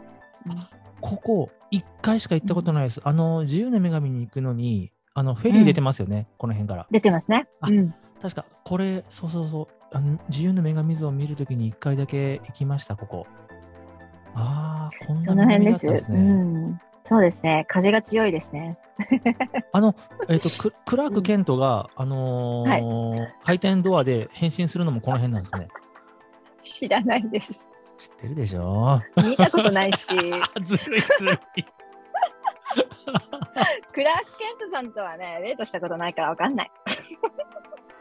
[0.46, 3.00] ーここ、一回しか行ったことないです。
[3.04, 6.86] あの、自由の女神に行くのに、あの、フェリー出てますよね、この辺から。
[6.90, 7.48] 出てますね。
[7.60, 7.94] あうん。
[8.20, 13.26] 確か、これ、そうそうそう、あの自由の女神像を見るときに一回だけ行きました、ここ。
[14.34, 16.10] ああ、こんそなの辺です。
[16.10, 16.18] ね。
[16.20, 16.78] ん。
[17.04, 17.64] そうですね。
[17.68, 18.76] 風が強いですね。
[19.72, 19.94] あの、
[20.28, 25.68] えっ、とク、クラーク・ケントが、あのー回転ドアで変身するのもこの辺なんですかね。
[26.60, 27.66] 知らないです。
[27.96, 30.06] 知ってるでしょ見たことないし、
[30.62, 31.64] ずるいずるい。
[33.92, 36.70] クラーク・ケントさんとはね、デートしたことないからわかんない。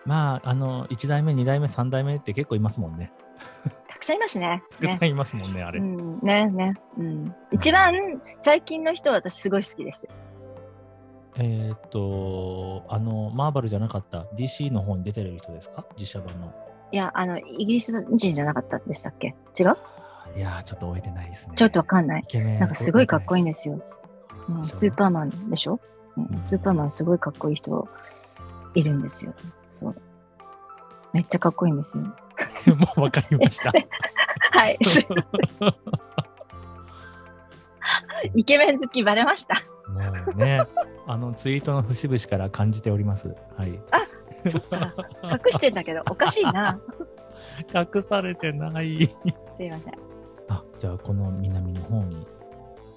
[0.06, 3.12] まあ、あの、1代目、2代目、3代目って結構いますもんね。
[3.98, 4.48] たくさんいますね。
[4.48, 5.80] ねたくさんいますもんね、あれ。
[5.80, 6.76] うん、ね、ね。
[7.00, 7.36] うん。
[7.52, 10.08] 一番最近の人は私すごい好きです。
[11.40, 15.84] えっ、と、あの、マーバルじゃなかった DC の方に出てる人ですか？
[16.00, 16.54] 実写版の。
[16.92, 19.36] いや、あの、イギリス人じゃなかったでしたっけ？
[19.60, 19.78] 違う？
[20.36, 21.56] いやー、ちょっと覚えてないですね。
[21.56, 22.24] ちょっとわかんない。
[22.24, 22.60] イケメン。
[22.60, 23.82] なんかすごいかっこいいんでですよ。
[24.48, 25.80] うん、スーパーマンでしょ、
[26.18, 27.88] うんうんスーパーマンすごいかっこいい人
[28.76, 29.34] いるんですよ。
[29.72, 29.96] そう。
[31.14, 32.04] めっちゃかっこいいんですよ。
[32.58, 32.70] す。
[32.76, 33.72] もうわかりました。
[34.52, 34.78] はい。
[38.36, 39.56] イケメン好きバレました。
[40.36, 40.62] ね、
[41.06, 43.36] あのツイートの節々から感じております。
[43.58, 43.80] はい。
[44.52, 44.93] そっか。
[45.24, 46.80] 隠してんだけど、おかしいな。
[47.74, 49.06] 隠されてない。
[49.06, 49.24] す
[49.60, 49.93] いません。
[50.50, 52.28] あ、じゃあこの南の方に。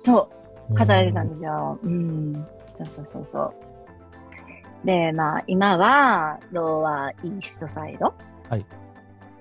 [0.05, 0.29] そ
[0.71, 1.79] う、働いてたんでですよ。
[1.83, 2.47] うん。
[2.79, 4.87] そうそうそうそう。
[4.87, 8.15] で、まあ、今は、ローアーイーストサイド。
[8.49, 8.65] はい。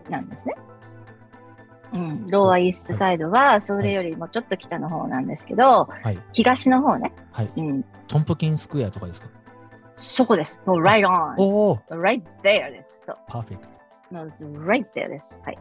[0.10, 0.56] なんですね。
[1.94, 2.28] うん。
[2.28, 6.20] ローアーイーストサイドは、それよりもちょっと北の方なんですけど、はい。
[6.34, 7.14] 東の方ね。
[7.32, 7.52] はい。
[7.56, 7.84] うん。
[8.08, 9.28] トンプキンスクエアとかですか？
[9.96, 10.62] そこです。
[10.66, 11.36] もう right on.
[11.38, 13.04] おお right there です。
[13.06, 13.16] そう。
[13.28, 13.74] パーフェクト。
[14.14, 15.38] もう right there です。
[15.44, 15.58] はい。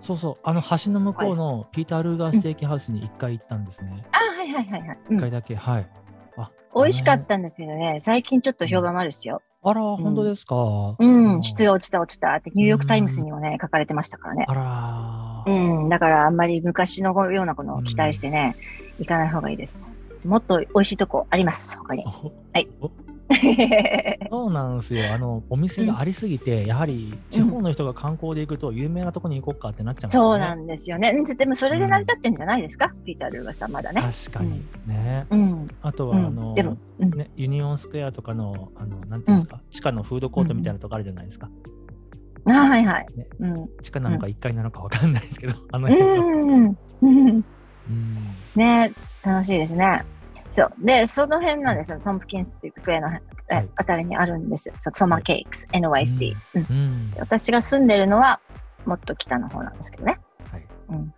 [0.00, 0.34] そうそう。
[0.42, 4.02] あの橋の向こうのピーター・ルーガーステーキハウスに一回行ったんですね。
[4.10, 4.98] あ、はいはいはいはい。
[5.10, 5.54] うん一回だけ。
[5.54, 5.88] はい。
[6.36, 9.40] あ、美味しかっねたんですけどね、最近ちょっと評判悪いですよ。
[9.60, 10.96] あら、本当ですか？
[10.98, 14.46] うん、質が落ちた落ちたってニューヨークタイムズにもね、書かれてましたからね。
[14.48, 15.84] あらう。
[15.86, 18.56] ん、だからあんまり昔のようなこのを期待してね、
[18.98, 19.92] 行かない方がいいです。
[20.24, 22.04] もっと美味しいとこあります、他に。
[22.06, 22.90] おはいお
[24.30, 25.12] そうなんですよ。
[25.12, 30.28] あの、お店がありすぎて、やはり地方の人が観光で行くと、有名なとこに行こうかってなっちゃうんですよね。
[30.28, 31.10] そうなんですよね。
[31.14, 34.00] うんでもそれで成り立ってんじゃないですか、ピーター・ルーガさんまだね。
[34.00, 35.26] 確かにね。
[35.30, 35.66] うん。
[35.82, 41.50] あとは、うんあの、ね、ユニオンスクエアとかの、あの、なんていうんですか、地下のフードコートみたいなとこあるじゃないですか。
[42.46, 43.06] あはいはい。
[43.14, 43.68] ねうん。
[43.82, 46.22] 地下なのか1階なのかわかんないですけど、あのう辺の。
[46.68, 46.76] ん。
[47.02, 47.28] うん。
[47.88, 48.90] うんね
[49.22, 50.02] 楽しいですね。
[50.58, 50.72] そう。
[50.80, 52.00] で、その辺なんですよ。
[52.00, 53.08] トンプキンスピックエの
[53.50, 54.74] えはいあたりにあるんですよ。
[54.92, 57.14] ソマケイクス、NYC、うんうん。
[57.18, 58.40] 私が住んでるのは、
[58.84, 60.18] もっと北の方なんですけどね。
[60.50, 60.66] はい。
[60.88, 61.14] うん。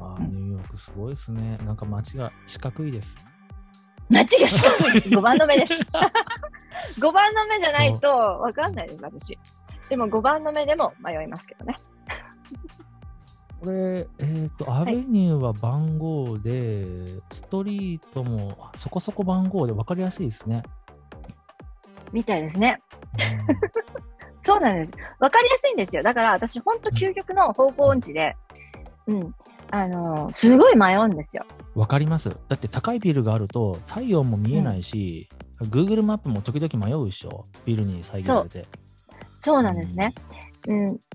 [0.00, 1.58] あーニューヨークすごいですね。
[1.64, 3.16] なんか街が四角いです。
[4.08, 5.08] 街が四角いです。
[5.08, 5.72] 5番の目です。
[7.00, 9.36] 5番の目じゃないとわかんないです、私。
[9.88, 11.74] でも5番の目でも迷いますけどね。
[13.60, 20.62] これ、えっ、と、アベニューは番号で、ストリートもあそこそこ番号で分かりやすいですね。
[22.12, 22.80] みたいですね。
[23.14, 23.56] うん
[24.46, 24.92] そうなんです。
[25.18, 26.04] わかりやすいんですよ。
[26.04, 28.36] だから私、ほんと究極の方向音痴で、
[29.08, 29.34] うん。
[29.72, 31.44] あのーすごい迷うんですよ。
[31.74, 32.28] わかります。
[32.28, 35.28] だって高いビルがあると太陽も見えないし、
[35.60, 37.46] Google マップも時々迷うでしょ。
[37.64, 38.64] ビルに遮られて。
[39.40, 40.14] そうなんですね。
[40.30, 40.35] うん。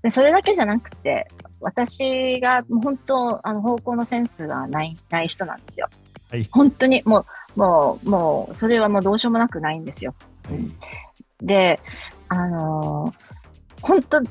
[0.02, 1.28] でそれだけじゃなくて、
[1.60, 5.90] 私がもう本当、あの、方向のセンスがない、ない人なんですよ。
[6.30, 7.26] はい本当に、も
[7.56, 10.16] う、もう、もう、それはもうどうしようもなくないんですよ。
[11.42, 11.80] で、
[12.30, 14.22] あのー、本当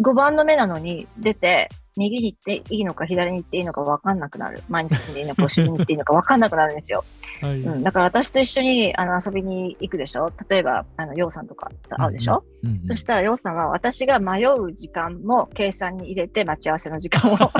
[0.00, 4.62] 5番の目なのに出て、右に行っていいのか左に行っていいのか分かんななる。
[4.68, 7.04] 前に進んでいいのか後ろに行っていいのか分かんなくなるんですよ。
[7.40, 10.30] はい、うん、だから私と一緒にあの遊びに行くでしょ？
[10.48, 17.50] 例えば、あの、ようさんとかと会うでしょ、うんうん、そしたらようさんは私が迷う時間も計算に入れて待ち合わせの時間を そう、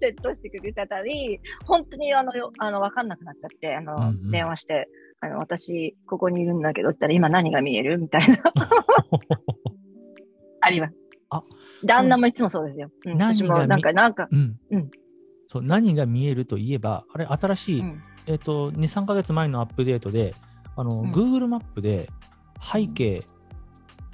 [0.00, 4.88] セットしてくれてたり、本当にあの、あの、分かんなくなっちゃって、あの、うんうん、電話して、
[5.20, 7.98] あの、私、ここにいるんだけどって言ったら、今何が見える？
[7.98, 8.36] みたいな。
[10.60, 10.94] あります。
[11.30, 11.42] あ、
[11.84, 12.90] 旦那もいつもそうですよ。
[13.06, 14.56] うん、私もなんか、なんか、うん。
[14.70, 14.90] うん、
[15.48, 20.34] そう何が見えるといえば、あれ、新しい、うん、えっ、ー、と、2、3か月前のアップデートで、
[20.76, 22.08] あの、うん、Google マップで
[22.60, 23.22] 背景、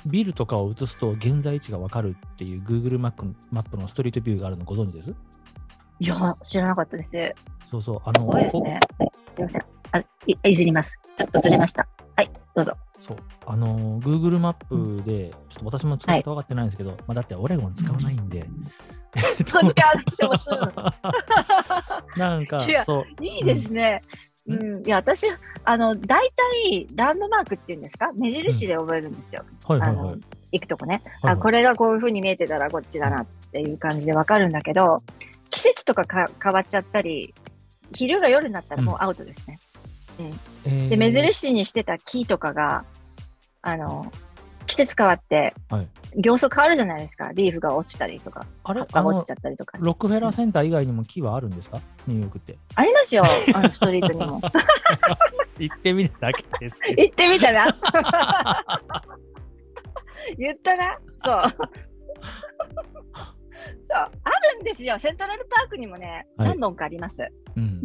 [0.06, 5.14] ビルとかを映すと現在位置が分かるっていう Google マップマップのストリートビューがあるのご存知です？
[6.00, 7.10] いや、知らなかったです。
[7.70, 8.00] そうそう。
[8.04, 8.78] あの、すすね。
[9.34, 9.64] すいません。
[9.92, 10.98] あい、いじります。
[11.16, 11.88] ちょっとずれました。
[12.16, 12.76] はい、どうぞ。
[13.06, 13.16] そう。
[13.46, 18.48] あの、Google マップで、ちょっと私も使って分かってないんですけど、はい、まあ、だってオレゴン使わないんで。
[22.16, 23.24] なんか、そう。
[23.24, 24.02] いいですね。
[24.46, 25.26] うん、いや、私、
[25.64, 26.28] あの、大
[26.62, 28.10] 体、ランドマークっていうんですか？
[28.14, 29.44] 目印で覚えるんですよ。
[29.64, 30.20] はいはいはい。
[30.52, 35.02] 行くとこね、はいはい、あ、これがこういう風に見えてたらこっちだなっていう感じでわかるんだけど、
[35.50, 37.32] 季節とかか変わっちゃったり、
[37.94, 39.58] 昼が夜になったらもうアウトですね。
[40.18, 40.26] うん。
[40.66, 42.84] えー、で、目印にしてた木とかが、
[43.66, 44.12] あの、
[44.66, 47.32] 季節変わって、はい、行素変わるじゃないですか。
[47.32, 48.80] リーフが落ちたりとか、あれ？
[48.92, 49.78] 葉が落ちちゃったりとか。
[49.80, 51.80] ロックフェラーセンター以外にも木はあるんですか？
[52.06, 52.58] ニューヨークって。
[52.74, 54.40] ありますよ、あのストリートにも。
[55.58, 56.78] 行ってみただけです。
[56.96, 57.66] 行ってみたな。
[60.38, 60.98] 言ったな。
[61.24, 61.42] そう。
[63.96, 64.10] そうあ
[64.54, 64.98] るんですよ。
[64.98, 67.26] セントラルパークにもね、はい、何本かあります。
[67.56, 67.80] うん、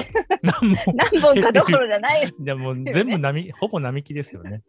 [0.93, 1.41] 何本？
[1.41, 2.33] かどころじゃない。
[2.39, 4.63] でも全部並、ほぼ並木ですよね。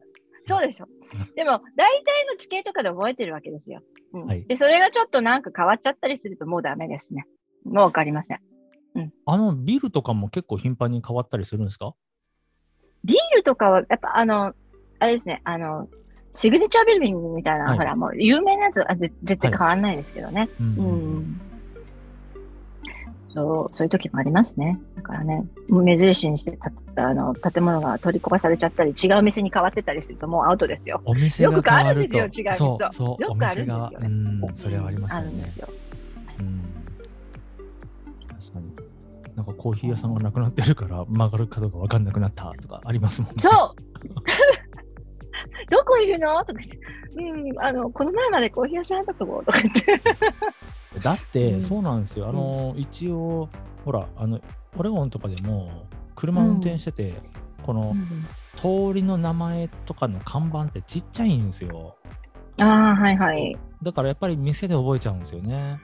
[0.45, 0.87] そうでしょ。
[1.37, 3.83] でも、大体の地形とかで覚えてるわけですよ、
[4.13, 4.45] うん、はい。
[4.47, 7.27] で、それがちょっとなんか変わっちゃったりするともうダメですね。
[7.65, 8.41] もうわかりません。
[8.97, 11.95] うん、あのビルとかも結構頻繁に変わったりするんですか？
[13.05, 14.55] ビルとかは、やっぱあの、
[14.99, 15.89] あれですね、あの、
[16.35, 20.41] シグネチャービルディングみたいな、はい、ほら、もう有名なやつは絶対変わらないですけどね。
[20.41, 21.41] はい、うん、うん
[23.33, 24.81] そう、そういう時もありますね。
[24.97, 26.59] だからね、目印にして
[26.95, 31.01] たあの建物が取り壊されちゃったり、違う店に変わってたりするともうアウトですよ。
[31.05, 32.55] お店よくあるんですよ、違う店。
[32.55, 33.97] そうそうよくあるんですよ、ね。
[34.03, 35.27] うん、それはありますよね。
[35.27, 35.69] あるんですよ。
[36.41, 36.61] うん。
[38.29, 38.77] 確かに。
[39.37, 43.43] なんかコーヒー屋さんがなくなってるから曲がる角が分かんなくなったとかありますもんね。
[43.43, 44.09] そう
[45.71, 46.45] どこいるの？
[46.45, 46.79] とか言って、
[47.17, 50.03] うん、あの、この前までコーヒー屋さんあったとことか言って。
[51.03, 52.29] だって、そうなんですよ。
[52.29, 53.49] あの、一応、
[53.85, 54.41] ほら、あの、
[54.77, 55.87] オレゴンとかでも、
[56.17, 57.15] 車運転してて、
[57.63, 57.95] この、
[58.57, 61.97] 通りの名前とかの看板ってちっちゃいんですよ。
[62.61, 63.57] ああ、はいはい。
[63.83, 65.81] だからやっぱり店で覚えちゃうんですよね。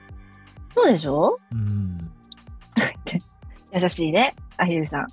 [0.71, 1.39] そうでしょ？
[1.51, 2.11] うん。
[3.81, 5.07] 優しいね、アヒルさん。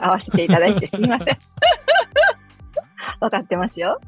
[0.00, 1.38] 合わせていただいてすみません。
[3.20, 3.98] 分かってますよ。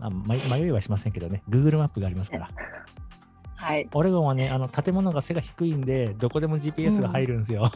[0.00, 2.48] あ迷いはしませんけどね、Google マップがありますから。
[3.64, 3.88] はい。
[3.94, 7.70] オレゴンはね、あの建物が背が低いんで、どこでも GPS が入るんですよ。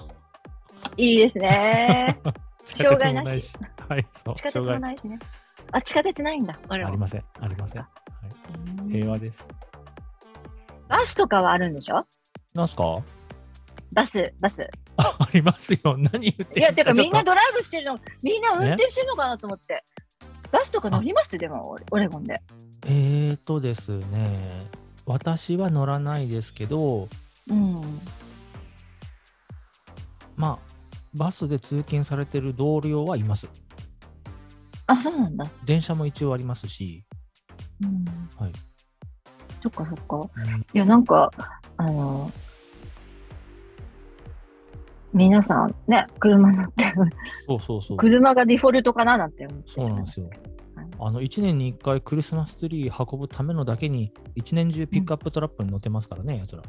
[0.96, 2.18] うん、いいですね。
[2.64, 3.54] 障害なし。
[3.88, 4.34] はい、そう。
[4.34, 5.18] 地下鉄もないしね。
[5.72, 6.58] あ、地下鉄ないんだ。
[6.68, 7.24] ありません。
[7.40, 7.82] ありません。
[7.82, 7.88] は
[8.86, 9.44] い、平和です。
[10.88, 12.04] バスとかはあるんでしょ？
[12.54, 12.96] なんすか？
[13.92, 14.68] バス、バス。
[14.98, 15.96] あありますよ。
[15.96, 16.60] 何言ってんすか？
[16.60, 19.84] いや、てかみんなドライブしてるの、みんな運転してるのかなと思って。
[20.50, 21.36] バスとか乗ります？
[21.38, 22.42] でも、オレゴンで。
[22.86, 24.66] えーとですね、
[25.08, 27.08] 私は乗らないですけど、
[27.50, 28.00] うん、
[30.36, 30.74] まあ、
[31.14, 33.48] バスで通勤されてる同僚はいます。
[34.86, 35.46] あ、そうなんだ。
[35.64, 37.02] 電車も一応ありますし。
[37.82, 38.04] うん、
[38.38, 38.52] はい。
[39.62, 40.16] そっかそっか。
[40.16, 41.30] うん、いや、なんか、
[41.78, 42.30] あの、
[45.14, 46.84] 皆さんね、車乗って
[47.46, 47.96] そうそうそう。
[47.96, 50.28] 車がデフォルトかななんて思ってそうなんですよ。
[51.00, 56.62] あの1年に1回クリスマスツリー運ぶためのだけに1年中ピックアップトラップに乗ってますからね、 うん、やつら。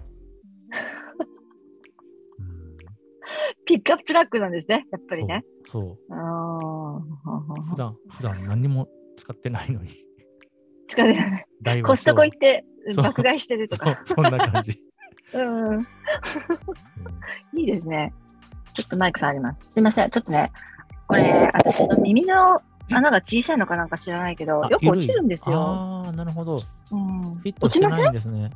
[3.65, 5.43] ピックアップトラックなんですね、やっぱりね。
[5.65, 6.13] そう。
[6.13, 6.99] あ
[7.69, 9.89] 普段普段何も使ってないのに。
[10.87, 11.13] 使って
[11.61, 11.83] ない。
[11.83, 12.65] コストコ行って
[12.97, 14.01] 爆買いしてるとか。
[14.05, 14.83] そそんな感じ。
[15.33, 15.81] うん。
[17.59, 18.13] いいですね。
[18.73, 19.71] ちょっとマイクさんあります。
[19.71, 20.09] すいません。
[20.09, 20.51] ちょっとね、
[21.07, 22.59] これ、私の耳の
[22.95, 25.59] 穴が小さいのかなんか知らないけど、よく落ちるんですよ。
[25.59, 26.61] ああ、なるほど。
[26.91, 27.23] うん。
[27.23, 28.51] フィットしてないんですね。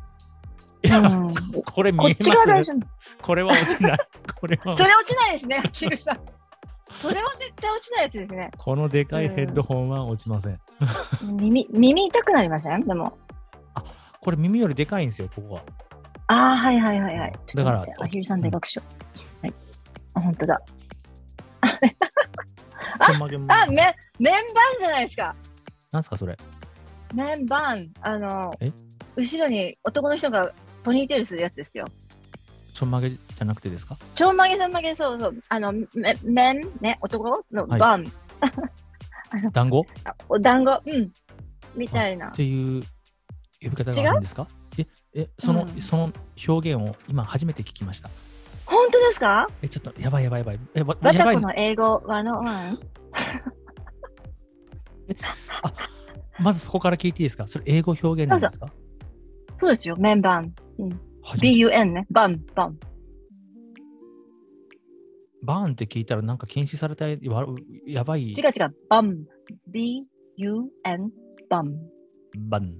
[0.83, 1.33] いや、うん
[1.73, 2.87] これ見えこっちが大ます丈夫。
[3.23, 3.97] これは落ちない。
[4.39, 6.19] これはそれ落ちないですね、ちぐさん。
[6.95, 8.51] それは絶対落ちないやつですね。
[8.57, 10.59] このでかいヘッドホンは落ちません。
[11.31, 12.85] 耳、耳痛くなりません？
[12.85, 13.17] でも。
[14.19, 15.61] これ耳よりでかいんですよ、ここが。
[16.27, 17.33] ああ、はいはいはいはい。
[17.55, 18.83] だからちょっと待ってアヒルさんでかくしよ
[19.41, 19.45] う。
[19.45, 19.53] はい。
[20.13, 20.61] あ、本当だ。
[23.05, 25.35] ちょんまげもあ、め、麺板じゃないですか。
[25.91, 26.37] なんすか、それ？
[27.13, 27.77] 麺板。
[28.01, 28.71] あのえ、
[29.15, 30.51] 後ろに男の人が
[30.83, 31.87] ポニーテールするやつですよ。
[32.73, 33.97] ちょんまげじゃなくてですか？
[34.15, 35.35] ちょんまげさんまげ、そうそう。
[35.49, 38.03] あの、め麺、ね、男のはい。
[39.53, 39.85] 団子？
[40.05, 41.11] あお団子、うん。
[41.75, 42.31] みたいなっ。
[42.33, 42.83] ていう
[43.61, 44.47] 呼び方があるんですか？
[44.77, 46.11] え、え、その、うんその
[46.47, 48.09] 表現を今初めて聞きました。
[48.73, 49.47] 本当ですか？
[49.61, 50.59] え、ちょっと、やばいやばいやばい。
[50.73, 52.79] え、わの英語はのワン
[56.41, 57.47] まずそこから聞いていいですか？
[57.47, 58.67] それ英語表現なんですか？
[59.59, 60.43] そうですよ、麺板。
[61.21, 62.05] 初めて BUN ね。
[62.09, 62.77] バン、バン。
[65.43, 67.17] バーンって聞いたらなんか禁止されたや
[67.85, 68.75] やばい違う違う。
[68.89, 69.25] バン。
[69.67, 71.11] B-U-N、
[71.49, 71.75] バン。
[72.49, 72.75] バン。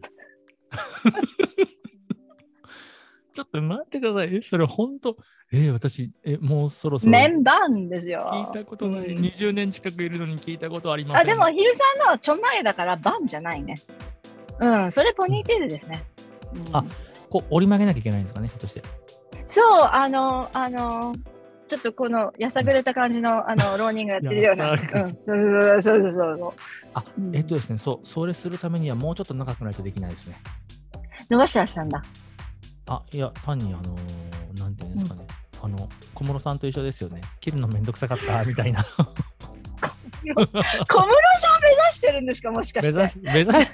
[3.33, 4.35] ちょっと待ってください。
[4.35, 5.17] え、それ本当？
[5.51, 8.29] え私、え、もうそろそろ麺板ですよ。
[8.31, 9.07] 聞いたことない。
[9.07, 11.31] うん20年近くいるのに聞いたことありません。
[11.31, 11.79] あ、でも、ヒルさ
[12.09, 13.75] んのちょんまげだからバンじゃないね。
[14.59, 16.03] うん、それポニーテールですね。
[16.67, 16.85] うんあ
[17.29, 18.83] こう折り曲げなきゃいけないんですかね、ひょっとして。
[19.47, 21.15] そう、あの、あの、
[21.67, 24.73] ちょっとこのやさぐれた感じの、あの、 ローニングやってるような。
[24.73, 25.33] うん、やそうそ
[25.79, 26.53] うそうそうそう。
[26.93, 30.35] あ、うんえっとですね、そう、それするためにはもうちょっと長くないとできないですね。
[31.27, 32.03] 伸ばしてらっしゃるんだ。
[32.87, 35.25] あ、いや、単に、あのーなんていうんですかね。
[35.61, 37.21] あの、小室さんと一緒ですよね。
[37.39, 38.83] 切るのめんどくさかった、みたいな。
[38.83, 43.11] 小室さん目指してるんですかもしか目して。
[43.19, 43.67] 目指し、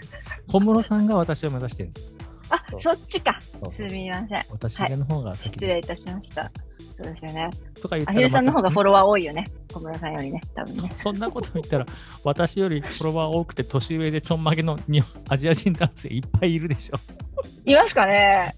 [0.47, 2.13] 小室さんが私を目指してるんです。
[2.49, 3.39] あ、そっちか。
[3.71, 4.45] すみません。
[4.49, 5.53] 私の方が先です。
[5.53, 6.51] 失礼いたしました。
[6.97, 7.49] そうですよね。
[7.81, 9.47] とか言ったらさんの方がまフォロワー多いよね。
[9.71, 10.89] 小室さんよりね、多分ね。
[10.89, 11.85] たそんなこと言ったら、
[12.23, 16.97] 私よりフォロワー多くて年上でちょんまげの日本アジア人男性いっぱいいるでしょ。
[17.65, 18.55] いますかね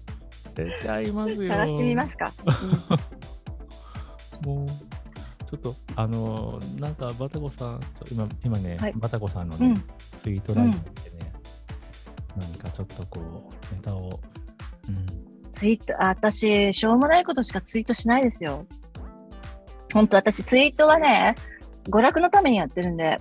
[0.54, 1.48] 絶対いますよ。
[1.48, 2.32] 探してみますか。
[4.44, 4.68] もう、
[5.46, 7.80] ちょっと、あのーなんか、バタコさん、
[8.10, 8.92] 今、今ね、はい。
[8.96, 9.74] バタコさんのね、うん。
[10.22, 11.32] ツイートライブでね、
[12.36, 14.20] 何かちょっとこう、ネタを、
[14.88, 18.66] うん、ツイート、あ私、しょうもないことしかツイートしないですよ。
[19.92, 21.34] 本当私、ツイートはね、
[21.88, 23.18] 娯楽のためにやってるんで、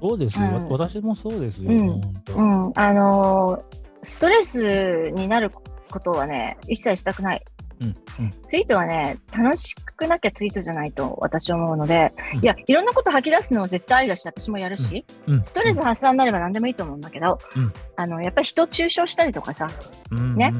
[0.00, 0.68] そうですよ、うん。
[0.68, 1.88] 私もそうですよ、うん。
[1.88, 5.50] 本当、うん、あのーストレスになる
[5.88, 7.42] ことはね、一切したくない。
[7.80, 15.44] うん、うん、ツイートはね、楽しくなきゃツイートじゃないと私は思うので、うんいや、いろんなこと吐き出すのは絶対ありだし、私もやるし、うん。
[15.44, 19.68] ストレス発散になれば何でもいいと思うんだけど、うんあの、やっぱり人を中傷したりとかさ、
[20.10, 20.52] うん、ね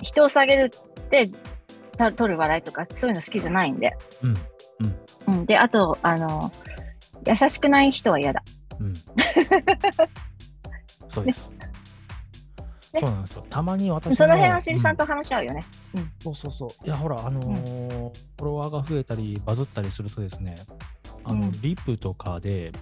[0.00, 1.30] 人を下げるって、
[1.96, 3.96] た取る笑いとか、そういうの好きじゃないんで。
[4.22, 4.36] うん、
[5.34, 5.46] うん。
[5.46, 6.50] で、あと、あの、
[7.26, 8.42] 優しくない人は嫌だ。
[8.80, 8.94] うん。
[11.08, 11.48] そうです。
[12.94, 13.44] ねそうなんですよ。
[13.50, 15.64] たまに私もその辺はしりさんうんと話し合うよね。
[16.22, 16.86] そうそうそう。
[16.86, 20.56] いや、ほら、あのーフォロワーが増えたり、バズったりするとですね、
[21.24, 22.72] あの、うんリップとかで、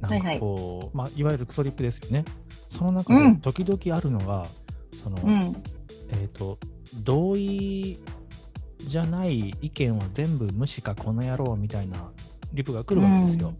[0.00, 2.24] なはいはいんかこう、まあ、いわゆるクソリップですよね。
[2.68, 4.46] その中うんで時々あるのが、
[5.02, 5.40] その、うん。
[6.12, 6.58] えっ、と、
[7.02, 7.98] 同意
[8.86, 12.10] じゃない意見は全部無視かこの野郎みたいな
[12.52, 13.54] リプが来るわけですよ。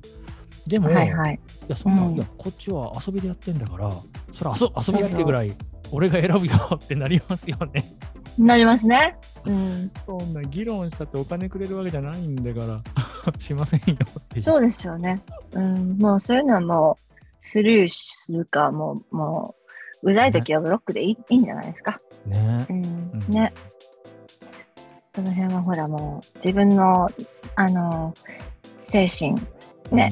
[0.66, 1.34] でも、はいはい。
[1.34, 3.90] いや、そんな、うんいや、こっちは遊びでやってんだから、
[4.32, 5.54] それ遊遊びやってぐらい、
[5.92, 7.84] 俺が選ぶよってなりますよね。
[8.38, 9.16] なりますね。
[9.46, 9.90] うん。
[10.04, 12.82] そんな議論したってお金くれるわけじゃないんだから、
[13.38, 13.96] しませんよ。
[14.42, 15.22] そうですよね。
[15.52, 15.96] うん。
[15.98, 19.54] もうそういうのはもう、スルーするか、もう、も
[20.02, 22.00] う、うざい時はブロックでいい,、いいんじゃないですか。
[22.26, 22.76] ねうん。
[22.84, 23.52] うんね。
[25.14, 27.08] その辺はほらもう、自分の、
[27.54, 28.12] あの、
[28.80, 29.34] 精神、
[29.90, 30.10] ね、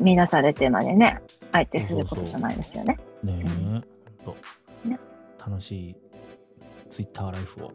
[0.00, 1.20] 乱されてまでね、
[1.52, 2.98] 相手することじゃないですよね。
[3.24, 4.98] うんねえ、うんね
[5.38, 5.96] 楽しい
[6.90, 7.72] ツイッターライフを。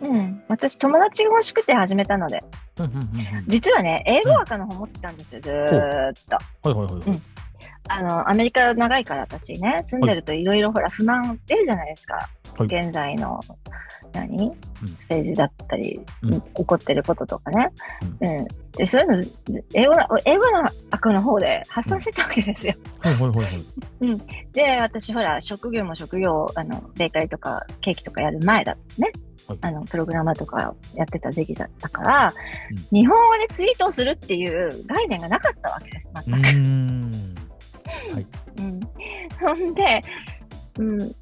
[0.00, 0.42] うん。
[0.48, 2.42] 私、友達が欲しくて始めたので、
[2.78, 3.08] うんうんうんうん
[3.46, 6.12] 実はね、英語赤の方持ってたんですよ、ずーっ
[6.62, 6.68] と。
[6.68, 7.20] はいはいはいはい。
[7.88, 12.28] あの、アメリカ長いから私ね、住んでるといろいろほら不満出るじゃないですか。
[12.56, 13.40] はい現在の、
[14.12, 14.48] 何、
[15.00, 17.70] 政治だったり、うん起こってることとかね。
[18.20, 18.46] うん。
[18.72, 22.74] で、そういうの、英語の、英語の赤の方で発散してたわけですよ。
[23.00, 24.52] はいはいはいはい。
[24.52, 29.10] で、私ほら、職業も職業、あの、ベーカリーとかケーキとかやる前だね。
[29.46, 32.34] はいあの、プログラマーとかやってた時期だったから、
[32.70, 36.48] うん日本語でツイートをするっていう概念がなかったわけです、う全く。
[36.48, 37.34] ーん。
[38.58, 38.80] うん。
[39.38, 40.02] ほんで、
[40.78, 41.14] うん、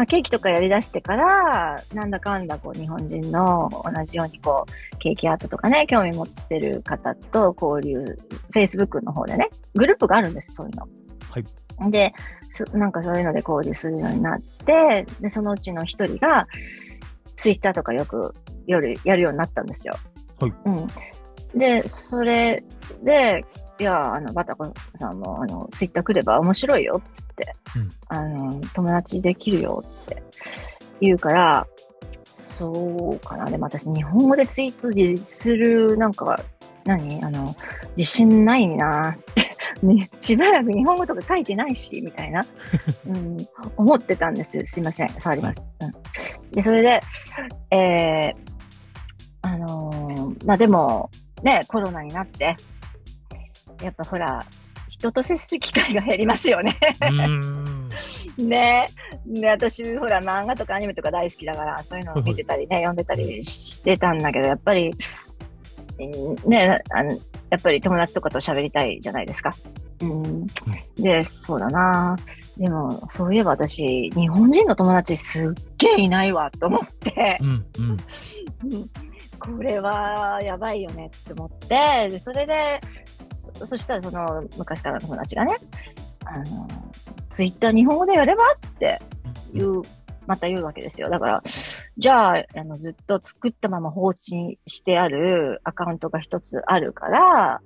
[0.00, 8.18] まあ、ケーキとかやりだしてから、なんだかんだこう日本人の同じようにこうケーキアートとかね、興味持ってる方と交流、
[8.54, 10.88] Facebook の方でね、グループがあるんです、そういうの。
[11.28, 11.90] はい。
[11.90, 12.14] で、
[12.48, 16.48] そなんかそういうので交流するようになって、で、そのうちの一人が、
[17.36, 18.34] ツイッターとかよく
[18.66, 19.94] 夜やるようになったんですよ。
[20.40, 20.52] はい。
[20.64, 20.86] うん。
[21.58, 22.62] で、それ
[23.02, 23.44] で、
[23.80, 30.22] いや、あの、バタコさんも、あの、ツイッター来れば面白いよ、っつって、うんあの、友達できるよって
[31.00, 31.66] 言うから、
[32.58, 33.46] そうかな。
[33.50, 36.38] でも私、日本語でツイートでする、なんか、
[36.84, 37.24] 何？
[37.24, 37.56] あの、
[37.96, 39.50] 自信ないなって、
[39.82, 42.44] ね、 しばらく日本語とか書いてないし、みたいな、
[43.08, 43.38] うん、
[43.78, 44.62] 思ってたんです。
[44.66, 45.08] すいません。
[45.08, 45.62] 触ります。
[45.80, 47.00] うん、で、それで、
[47.70, 48.34] えー、
[49.40, 51.08] あのーまあ、でも、
[51.42, 52.56] ね、コロナになって、
[53.82, 54.44] やっぱほら、
[54.88, 56.76] 人と接する機会が減りますよね。
[58.38, 58.86] ね
[59.26, 64.90] で、私、ほら、漫画とかアニメとか大好きだから、そういうのを見てたりね、読んでたりしてたんだけど、やっぱり、
[65.98, 67.10] うんねあの、
[67.50, 69.54] やっぱり友達とかと喋りたいじゃないですか。
[70.00, 70.46] うん。
[70.96, 72.16] で、そうだな
[72.56, 75.44] でも、そういえば私、日本人の友達すっ
[75.76, 77.48] げえいないわ、と思ってう、ん。
[77.48, 77.64] うん。
[78.72, 78.90] うん
[79.40, 82.78] これはやばいよねって思って、でそれで、
[83.66, 85.56] そしたらその昔からの友達がね、
[86.24, 86.68] あの、
[87.30, 89.00] ツイッター日本語でやればって
[89.52, 89.82] 言う、
[90.26, 91.08] また言うわけですよ。
[91.08, 91.42] だから、
[91.96, 97.60] じゃあ、あのずっと作ったまま放置してあるアカウントが一つあるから、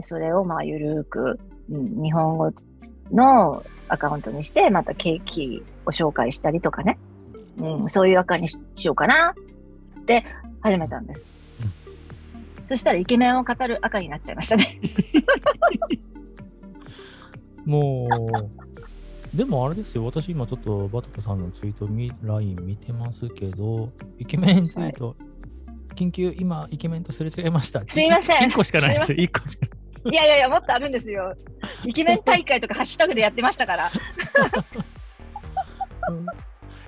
[0.00, 1.40] それをまあゆるーく、
[1.70, 2.52] うん、日本語
[3.12, 6.98] のアカウントにして、またケーキを紹介したりとかね、
[7.58, 9.34] うん、そういうアカにしようかな
[10.00, 10.24] って
[10.60, 11.39] 始めたんです。
[12.70, 14.80] そしたらイケメンを語る赤になっちゃいましたね。
[17.66, 18.06] も
[19.34, 25.16] う、でもあれですよ、私今ちょっとバタコさんのツイートみ、ライン見てますけど、イケメンツイート、
[25.96, 27.82] 緊急、今、イケメンとすれ違いました。
[27.88, 29.72] すいません1個しかないですよ、1個しかな
[30.12, 30.12] い。
[30.12, 31.34] いやいやいや、もっとあるんですよ。
[31.84, 33.90] イケメン大会とかハッシュタグでやってましたから。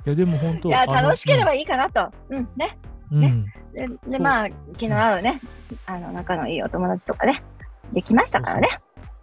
[0.07, 2.09] いや、でも本当、いや、楽しければいいかなと。
[2.28, 2.78] うん、ね。
[3.11, 5.40] うん、うんで、でまあ、昨日会うね、
[5.86, 7.42] あの、仲のいいお友達とかね、
[7.92, 8.68] できましたからね。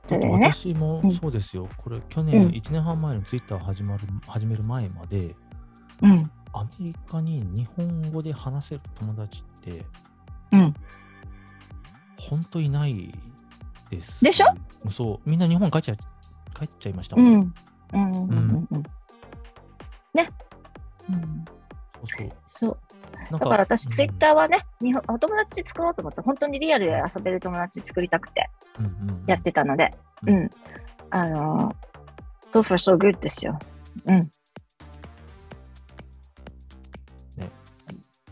[0.08, 0.48] それでね。
[0.52, 5.36] 私もうんそうですよ、これ、去うん年、1年半前のツイッター始まる始める前まで、
[6.02, 6.32] うん。
[6.52, 9.86] アメリカに日本語で話せる友達って、
[10.52, 10.74] うん。
[12.18, 13.14] 本当いない
[13.92, 14.24] です。
[14.24, 14.48] でしょ？
[14.90, 15.96] そう、みんな日本帰っちゃ
[16.56, 17.22] 帰っちゃいましたも。
[17.22, 17.54] うんん。
[17.94, 18.12] うん。
[18.12, 18.30] うん。
[18.30, 18.68] うん。
[18.72, 18.84] うん。
[20.16, 20.30] ね。
[21.08, 21.46] うん。
[21.96, 22.32] そうそう。
[22.60, 22.78] そう。
[23.32, 28.50] だから私、ツイッター、ーはね、日本お友達作ろうと思って、本当にリアルで遊べる友達作りたくて
[28.80, 29.94] うんうんうんやってたので、
[30.26, 30.50] ううんん。
[31.12, 33.58] あのー、so far so good ですよ。
[34.06, 34.32] うん。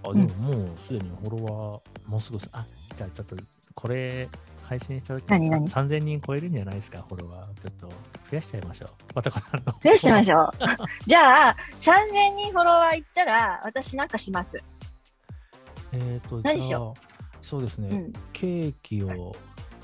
[0.04, 2.66] あ、でももうすでにフォロワー、もうすぐす、あ、
[2.96, 3.36] じゃあちょっと、
[3.76, 4.28] これ、
[4.64, 7.62] 配信した時に何何？3000人超えるんじゃないですか、フォロワー。
[7.62, 7.96] ちょっと、増
[8.32, 8.90] やしちゃいましょう。
[9.16, 10.52] またこの増やしまょしょう。
[11.08, 14.52] じゃあ、3000人フォロワーいったら、私なんかします。
[15.98, 16.02] う。
[16.14, 16.93] えっと、何しじゃあ、
[17.41, 18.14] そうですね、うん。
[18.34, 19.36] ケーキを、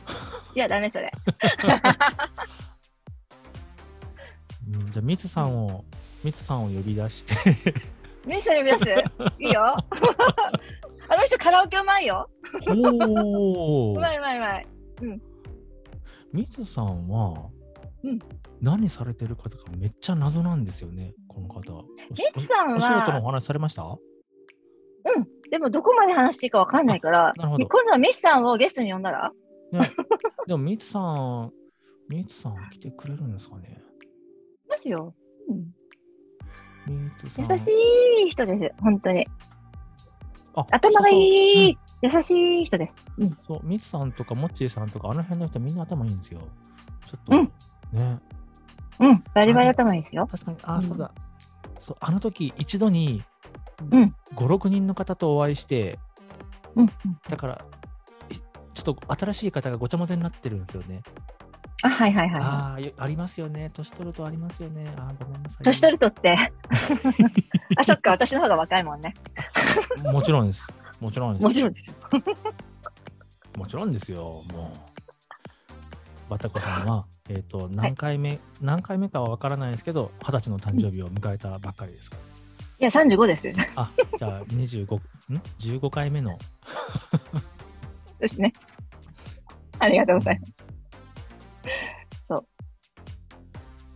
[0.55, 1.11] いや、ダメそれ。
[4.75, 5.83] うんじゃあ、ミツさんを、
[6.23, 7.33] ミツさんを呼び出して、
[8.25, 8.85] ミス呼び出す？
[9.39, 9.63] いいよ。
[11.09, 12.29] あの人カラオケうまいよ。
[12.67, 14.65] おーうまいうまいうまい。
[16.31, 17.49] ミツさんは、
[18.03, 18.19] うん
[18.61, 21.59] 何されてる方かめっちゃ謎なんですよね、この方。
[21.79, 21.81] お
[22.15, 23.83] しミツさんはおお仕事のお話されました？
[25.05, 25.27] うん。
[25.49, 27.67] でも、どこまで話していいかわかんないから、なるほど。
[27.67, 29.31] 今度はミスさんをゲストに呼んだら？
[30.47, 31.51] でも、ミツさん、
[32.09, 33.81] ミツさん来てくれるんですかね
[34.69, 35.13] マジよ。
[35.49, 35.73] うん
[36.87, 37.51] ミツさん。
[37.51, 37.71] 優し
[38.27, 38.71] い人です。
[38.81, 39.27] 本当に。
[40.55, 42.93] あ頭がいい、そう優しい人です。
[43.17, 46.41] そう,、そうミツさんとかモッチーさんとか、あの辺の人みんな頭いいんですよ。
[47.09, 47.51] ちょっと、うん
[47.97, 48.19] ね。
[48.99, 49.23] うん。
[49.33, 50.27] バリバリ頭いいですよ。
[50.27, 51.11] 確かに、あ、うんそうだ。
[51.79, 53.23] そうあの時、一度に
[53.91, 54.15] うん。
[54.35, 55.99] 5、6人の方とお会いして、
[56.75, 56.91] うん。
[57.29, 57.65] だから、
[58.29, 61.01] いちょっと新しい方がごちゃ混ぜになってるんですよね。
[61.83, 63.69] あ、はいはいはいはああ、よありますよね。
[63.73, 64.85] 年取るとありますよね。
[64.97, 65.61] あーごめんなさい。
[65.61, 65.63] い。
[65.65, 66.51] 年取るとって。
[67.77, 69.13] あ、そっか、私の方が若いもんね。
[70.03, 70.67] もちろんです。
[70.99, 71.43] もちろんです。
[71.43, 71.95] もちろんですよ。
[73.57, 74.43] もちろんですよ。
[74.51, 74.93] もう。
[76.29, 82.32] バタコさんは、えっ、と、何回目、何回目かは分からないですけど、二十歳の誕生日を迎えたばっかりですから。
[82.79, 83.53] いや、35です。
[83.75, 85.01] あ、じゃあ、25、ん
[85.59, 86.37] ?15 回目の。
[88.19, 88.53] ですね。
[89.79, 90.53] ありがとうございます。
[92.27, 92.45] そう。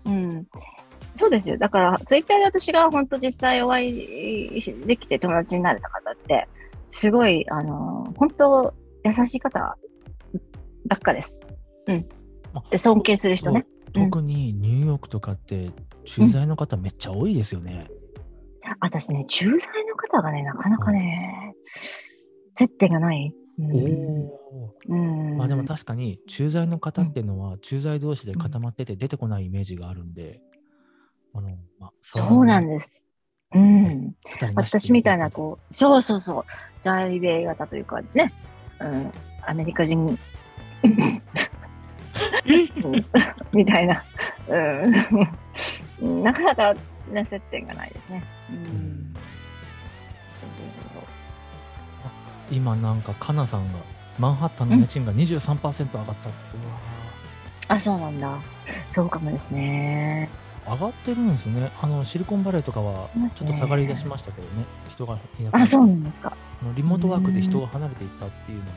[0.05, 0.47] うん。
[1.15, 1.57] そうですよ。
[1.57, 6.47] だから、ツイッターで私が本当実際お会いできて友達になれた方って、
[6.89, 8.73] すごい、あの、本当
[9.03, 9.77] 優しい方
[10.87, 11.39] ばっかです。
[11.87, 12.07] うん
[12.53, 12.63] あ。
[12.69, 13.65] で、尊敬する人ね。
[13.69, 15.71] うん特にニューヨークとかって
[16.05, 17.87] 駐在の方めっちゃ多いですよね。
[18.79, 21.53] 私ね、駐在の方がね、なかなかね、
[22.53, 23.33] 接点がない。
[23.59, 25.37] うん。
[25.37, 30.41] まあでも確かに駐在の方っていうのは駐在同士で固まってて出てこないイメージがあるんで、
[31.33, 31.49] あの
[31.79, 33.05] まあ、そうなんです。
[33.53, 34.13] うん。
[34.55, 36.45] 私みたいな、こう、そうそうそう、
[36.83, 38.33] 在米型というかね、
[38.79, 39.11] うん、
[39.45, 39.99] アメリカ人。
[39.99, 41.21] うん
[43.53, 44.03] みたいな、
[46.01, 46.75] うん、 なかなか、
[47.11, 48.23] ね、接点がないですね。
[48.51, 49.15] ううんん
[52.49, 53.79] 今なんかかなさんが
[54.17, 56.27] マンハッタンの家賃が23%上がったって、
[57.67, 58.37] あ、そうなんだ。
[58.91, 60.29] そうかもですね。
[60.65, 61.71] ー上がってるんですね。
[61.81, 66.33] あのシリコンバレーとかはちょっと下がり出しましたけどね、人がいなくなあ、そうなんですか。
[66.75, 68.71] リモートワークで人が離れていったっていうのも、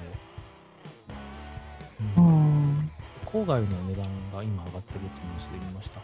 [2.17, 2.91] ううんん。
[3.27, 4.05] 郊外の値段
[4.35, 6.01] が今上がってるってニュースで見ました。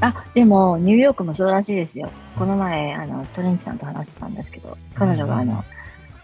[0.00, 2.10] あ、でも、ニューヨークもそうらしいですよ。
[2.36, 5.64] この前、あの、トレンチさんと話してたんですけど、彼女が、あうんの、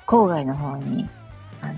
[0.06, 1.08] 郊外の方に、
[1.62, 1.74] あの、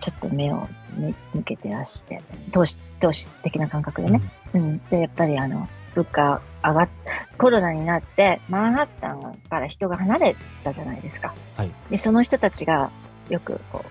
[0.00, 0.68] ちょっと目を
[0.98, 2.20] ね向けてらして、
[2.52, 4.20] 投資、投資的な感覚でね。
[4.52, 4.78] うん。
[4.90, 6.88] で、やっぱりあの、物価上がっ、
[7.38, 11.34] コロナになって、マンハッタンから人が離れたじゃないですか。
[11.56, 12.90] はいで、その人たちが
[13.30, 13.82] よくこ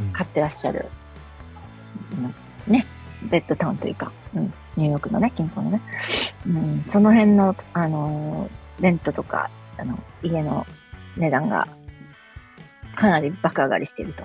[0.00, 0.86] う、うん買ってらっしゃる、
[2.12, 2.86] うんね、
[3.22, 5.80] ベッドタウンというか、うん、ニューヨークのね、近郊のね、
[6.46, 10.66] うん、その辺の、あのー、レントとか、あの、家の
[11.16, 11.66] 値段が、
[12.96, 14.24] かなり爆上がりしていると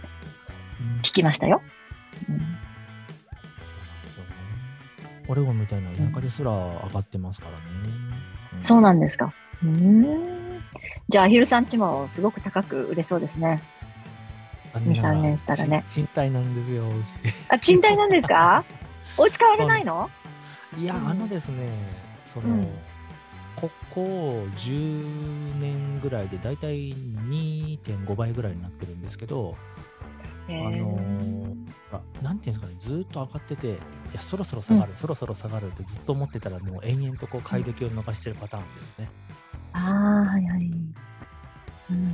[0.81, 1.61] うん聞きましたよ。
[2.29, 2.49] うん、そうね
[5.27, 8.63] オレゴンみたいな田舎ですら上がってますからね。
[8.63, 9.33] そうなんですか。
[9.63, 10.63] うーん。
[11.09, 13.61] じゃあ、アヒルさんちもすごく高く売れそうですね。
[14.73, 16.83] 2、3年したらね賃貸なんですよ。
[17.49, 18.63] あ、賃貸なんですか？
[19.17, 20.09] お家買われないの？
[20.77, 21.69] いや、うんあのですね、
[22.25, 22.67] その、うん
[23.55, 24.01] ここ
[24.57, 29.55] 10年ぐらいでだいたい2.5倍ぐらいになってるんですけど、
[30.49, 30.99] へあの
[32.21, 33.71] なんていうんですかね、ずーっと上がってて、い
[34.15, 39.07] や、そろそろ下がる、そろそろ下がるってずっと思ってたら、もう延々とこう買い時を逃してるパターンですね。
[39.73, 40.71] ああ、はいはい。
[41.91, 42.13] うん。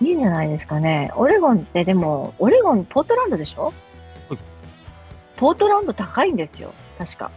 [0.00, 1.12] いいんじゃないですかね。
[1.14, 3.66] オレゴンってでも、オレゴン、ポートランドでしょ？
[3.66, 3.74] はい
[5.36, 6.72] ポートランド高いんですよ。
[6.98, 7.30] 確か。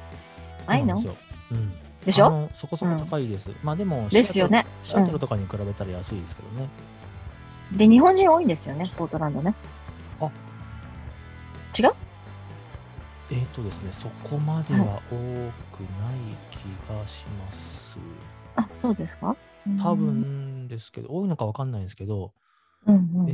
[0.68, 0.96] ないの？
[0.96, 1.16] ですよ。
[1.52, 1.74] うん。
[2.06, 2.50] でしょ？
[2.54, 3.50] そこそこ高いです。
[3.64, 6.70] まあでも、ですよねシアトルとかに比べたら安いですけどね。
[7.74, 9.54] で、日本人多いんですよね、ポートランドね。
[10.22, 10.26] あ
[11.78, 11.94] 違う？
[13.30, 15.52] えーとですね、そこまでは多くない
[16.52, 16.56] 気
[16.90, 17.98] がします。
[18.56, 19.36] あ、そうですか？
[19.84, 19.96] 多。
[19.96, 22.32] 分ですけど、多いのかわかんないんですけど、
[22.86, 23.34] うんうんうんえ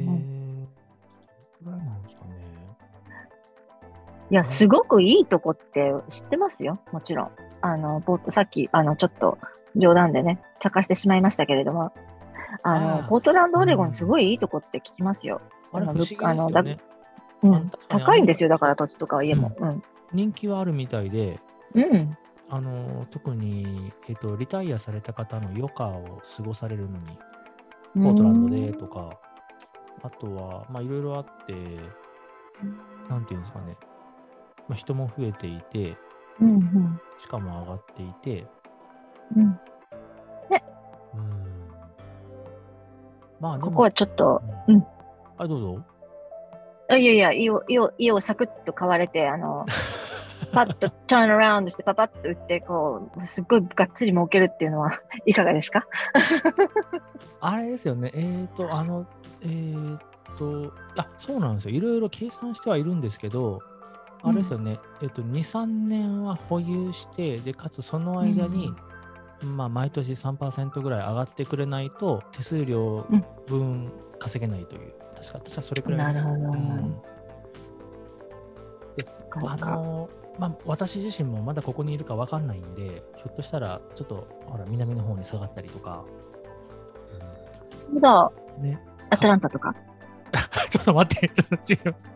[4.34, 7.31] いや、すごくいいとこって知ってますよ、もちろん。
[7.61, 9.38] あの、ポート、さっき、あの、ちょっと
[9.75, 11.93] 冗談でね、茶化してしまいましたけれども、
[12.63, 15.39] あの、あーポートランド、オレゴうんン、すごいいいとこって聞きますよ。
[15.71, 16.07] あれ不思議
[16.63, 16.84] です。
[17.43, 19.51] うん、高いんですよ、だから土地とか家も。
[19.55, 19.84] うん。
[20.11, 21.39] 人気はあるみたいで、
[21.75, 22.17] うん。
[22.49, 27.19] あの特に、えっと、リタイアされた方の余暇を過ごされるのに、
[27.93, 29.11] ポートランドでとか、
[30.01, 31.53] あとは、まあ、いろいろあって、
[33.07, 33.77] なんていうんですかね、
[34.68, 35.97] まあ、人も増えていて、
[36.41, 37.01] うんうん。
[37.20, 38.47] しかも上がっていて、
[39.36, 39.43] うん。
[39.45, 41.59] うーん。
[43.39, 44.86] まあ、ここはちょっと、うんうん
[45.38, 45.86] はい、どうぞ。
[46.89, 49.66] あいやいや、家を、家を、家をサクッと買われて、あの、
[50.53, 55.86] パッとターンアラウンドしてパパッと打って、こう、すっごいがっつり儲けるっていうのは いかがですか？
[57.41, 59.05] あれですよね、えーと、あの、
[59.41, 59.97] えー
[60.38, 61.76] と、あ、そうなんですよ。
[61.76, 63.59] いろいろ計算してはいるんですけど、
[64.24, 68.74] あれですよね、えっと、2、3年は保有して、で、かつその間に、
[69.43, 73.05] まあ、毎年3%ぐらい上がってくれないと、手数料
[73.47, 76.13] 分稼げないという、確か、確かそれくらい。
[76.13, 76.36] なるほど。
[76.36, 77.01] うん。
[79.47, 80.09] あの
[80.39, 86.05] まあ、私自身もまだここにいるか分かんないんで、ひょっとしたら、ちょっと、ほら、南の方に下がったりとか、
[87.93, 89.76] まだ、ね、アトランタとか？
[90.69, 92.11] ちょっと待って、ちょっと違います。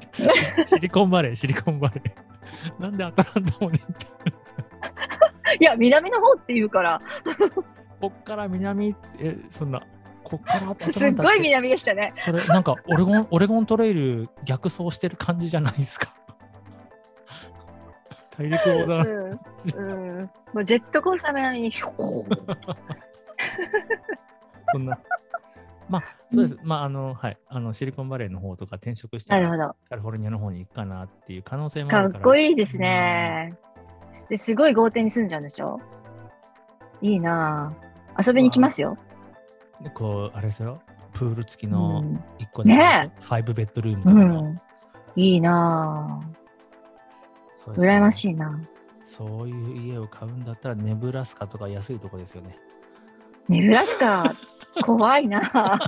[0.76, 2.82] シリコンバレー、シリコンバレー。
[2.82, 7.00] なんでアトランタもねっちゃうんですかいや、南の方って言うから、
[8.02, 9.82] こっから南、え、そんな、
[10.24, 12.12] こっからすっごい南でしたね。
[12.16, 16.14] それ、なんかオレゴン、オレゴントレイル逆走してる感じじゃないですか。
[18.38, 19.08] 大陸横断。
[19.08, 20.20] うん。
[20.20, 20.32] うん。
[20.54, 22.26] もうジェットコースター並みに、ひょこ
[24.72, 25.00] そんな。
[25.90, 26.58] まあ、そうです。
[26.64, 27.38] まあ、あの、はい。
[27.48, 29.76] あの、シリコンバレーの方とか転職したら、なるほど。
[29.90, 32.24] カリフォルニアの方に行くかなっていう可能性もあかっるから。
[32.24, 33.54] こいいですね。
[34.30, 35.80] ですごい豪邸に住んじゃうんでしょ？
[37.02, 38.28] いいなぁ。
[38.28, 38.98] 遊びに来ますよ。
[39.82, 40.82] でこう、あれですよ。
[41.14, 42.24] プール付きうのん。
[42.38, 44.62] 一個で、ねファイブベッドルームとうかの、ん。
[45.16, 46.20] いいな
[47.56, 47.98] そうですねぁ。
[47.98, 48.60] 羨ましいな
[49.06, 52.58] そういう家を買うんだったら、ネブラスカとか安いとこですよね。
[53.48, 54.34] ネブラスカ、
[54.84, 55.80] 怖いなぁ。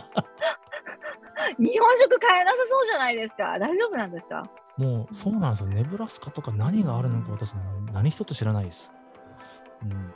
[1.58, 3.58] 日本食買えなさそうじゃないですか。
[3.60, 4.44] 大丈夫なんですか？
[4.78, 5.68] もう、そうなんですよ。
[5.68, 7.54] ネブラスカとか何があるのか私、
[7.94, 8.92] 何一つ知らないです。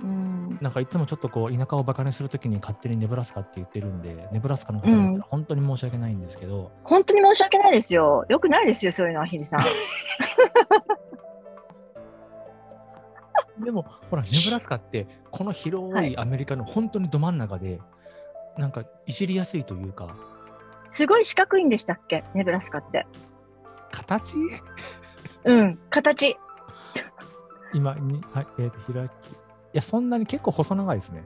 [0.01, 0.09] うん。
[0.09, 0.13] う
[0.53, 0.57] ん。
[0.61, 8.25] なんかいつもちょっとこう田舎をバカにするときに勝手にネブラスカって言ってるんで、ネブラスカの方だったら本当に申し訳ないんですけど、本当に申し訳ないですよ。
[8.29, 9.61] よくないですよ、そういうのは、ヒルさん。
[13.63, 17.79] でもほら、 ネブラスカってこの広いアメリカの本当にど真ん中で、
[18.57, 20.15] なんかいじりやすいというか、
[20.89, 22.23] すごい四角いんでしたっけ？
[22.33, 23.07] ネブラスカって。
[23.91, 24.35] 形？
[25.45, 26.37] うん、形。
[27.73, 29.31] 今に、はい、えーと、開き。
[29.31, 29.35] い
[29.73, 31.23] や、そんなに結構細長いですね。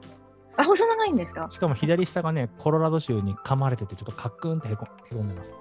[0.56, 1.48] あ、細長いんですか？
[1.50, 5.52] しかも左下がね、コロラド州に噛まれてて、ちょっとカックンってへこへこんでます。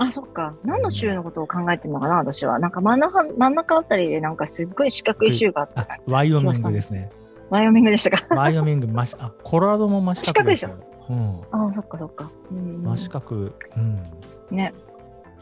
[0.00, 0.54] あ、そっか。
[0.64, 2.58] 何の州のことを考えてるのかな、私は。
[2.58, 7.10] なんか真ん中、真ん中あたりでなんかすっごい四角い州があって、あ、ワイオミングですね。
[7.48, 8.34] ワイオミングでしたか？
[8.34, 10.74] ワイオミング、真四あ、コロラドも真四角ですよ。
[11.08, 11.40] うん。
[11.50, 12.30] あ、そっかそっか。
[12.50, 14.02] うん真四角、うん。
[14.50, 14.72] ね、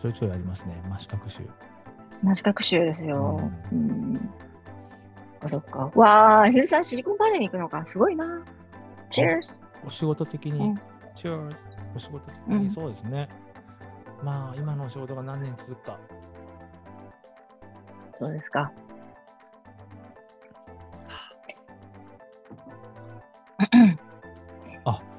[0.00, 1.42] ちょいちょいありますね、真四角州。
[2.22, 3.38] 真四角州ですよ。
[3.72, 4.30] うん。
[5.44, 5.90] あ、そっか。
[5.94, 7.84] わあ、ヒルさんシリコンバレーに行くのか。
[7.86, 8.42] すごいな。
[9.10, 9.60] チェーズ。
[9.86, 10.74] お仕事的に、うん
[11.14, 11.48] チェア
[11.94, 13.28] お仕事的うんにそうですね。
[14.22, 15.98] まあ、今のお仕事が何年続くか。
[18.18, 18.72] そうですか。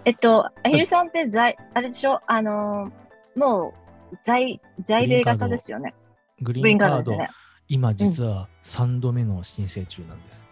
[0.06, 2.20] えっと、アヒルさんって在、あれでしょ？
[2.28, 3.74] あのー、も
[4.12, 5.94] う、在、在米型ですよね。
[6.42, 7.30] グリーンカード、カードね。
[7.70, 10.46] 今実は3度目の申請中なんです。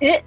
[0.00, 0.24] え？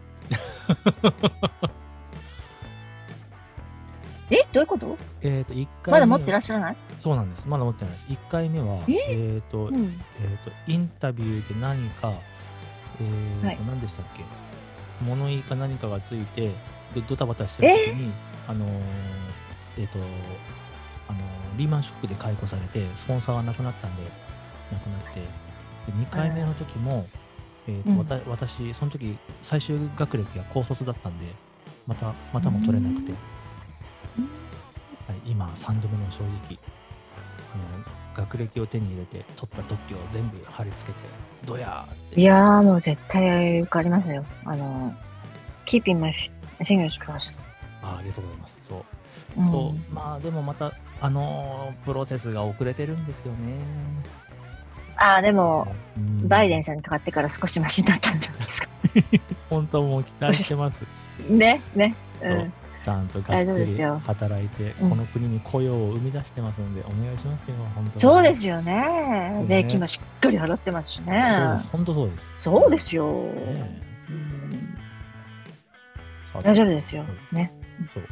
[4.35, 4.37] え？
[4.51, 4.97] どういうこと？
[5.21, 6.75] えっ、と、1回目まだ持ってらっしゃらない？
[6.99, 7.47] そうなんです。
[7.47, 8.05] まだ持ってないです。
[8.07, 8.93] 1回目は、え？
[9.35, 9.75] えっ、と、うん。
[10.21, 12.11] えー、とインタビューで何か、
[12.99, 14.23] えーとはい何でしたっけ？
[15.05, 16.47] 物言いか何かがついて
[16.93, 18.11] でドタバタしてる時に、
[18.47, 18.69] あのー
[19.77, 19.99] えっ、と、
[21.07, 24.03] あのーリーマンショックで解雇されてスポンサーがなくなったんで
[24.71, 27.07] なくなってで2回目の時も、
[27.67, 28.29] えーとうん。
[28.29, 31.25] 私その時最終学歴が高卒だったんで
[31.87, 33.17] またまたも取れなくて、は
[35.15, 36.57] い、今3度目の正直
[37.53, 41.07] あの学歴を手に入れて取った特許を全部貼り付けて
[41.45, 42.21] どやーって。
[42.21, 44.25] いやーもう絶対受かりますよ。
[44.45, 44.93] あの、
[45.65, 46.13] keeping my
[46.59, 47.47] fingers crossed。
[47.85, 48.79] あありがとうございますそう、
[49.37, 53.57] うんそうまあでもまたあのープロセスが遅れてるんですよね
[54.97, 55.67] ああ、でも、
[55.97, 58.69] うんバイデンさんにかかってから少しマシになったんじゃないですか。
[59.49, 60.79] 本当もう期待してます
[61.29, 61.95] ね、ね。
[62.23, 62.33] う。
[62.33, 67.99] んちゃんとが大っつり丈夫ですよ働いて、うんこの国に雇用を生み出してますので、お願いしますよ、本当に。
[67.99, 69.43] そうですよねね。
[69.47, 71.21] 税金もしっかり払ってますしそうね
[71.57, 71.61] で。
[71.61, 71.67] す。
[71.71, 72.25] 本当そうです。
[72.39, 73.25] そうですよ。
[76.43, 77.03] 大丈夫ですよ。
[77.31, 77.51] ね。
[77.93, 78.03] そう。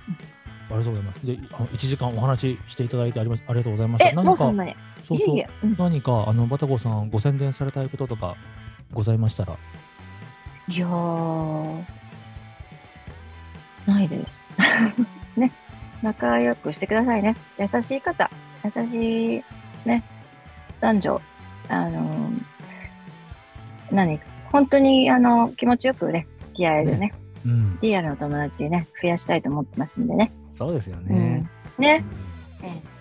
[0.70, 1.26] ありがとうございます。
[1.26, 4.09] で、あの1時間お話ししていただいてありまありがとうございました。
[4.09, 4.76] え、何かもうそんなに？
[5.07, 5.49] そうそういえいえ。
[5.64, 8.36] うん何か、あの、バタコさん、ご宣伝されたいこととか
[8.93, 9.55] ございましたら、
[10.70, 11.84] いやー、
[13.86, 14.32] ないです。
[15.39, 15.51] ね。
[16.01, 17.36] 仲良くしてくださいね。
[17.57, 18.30] 優しい方、
[18.64, 19.43] 優しい、
[19.86, 20.03] ね、
[20.80, 21.22] 男女、
[21.70, 22.41] あのー
[23.91, 24.20] 何
[24.51, 27.14] 本当に、あの、気持ちよくね、付き合えるね、
[27.46, 30.32] うん、リアルの友達ね、増やしたいと思ってますんでね。
[30.54, 31.50] そうですようんね。
[31.78, 32.06] ね、
[32.62, 32.94] うんうん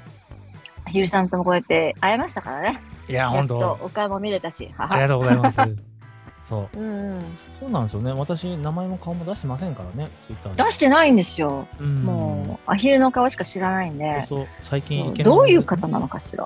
[0.93, 2.81] ひるさんともこうやって会えましたからね。
[3.09, 5.59] いや、本当とお顔も見れたし、はありがとうございます。
[6.45, 6.79] そう。
[6.79, 7.23] うんうん、
[7.61, 8.13] そうなんですよね。
[8.13, 11.67] 私、名前も顔も出してませんからね、ツイッター出してないんですよ。
[11.81, 14.27] うんもう、アヒルの顔しか知らないんで。
[14.27, 16.45] そう、最近どういう方なのかしら。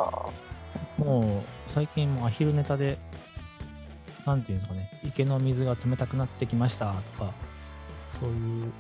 [0.99, 2.99] もう最近もうアヒルネタで、
[4.25, 7.33] なんていうんですかね、池の水が冷たくなってきましたとか、
[8.19, 8.73] そういう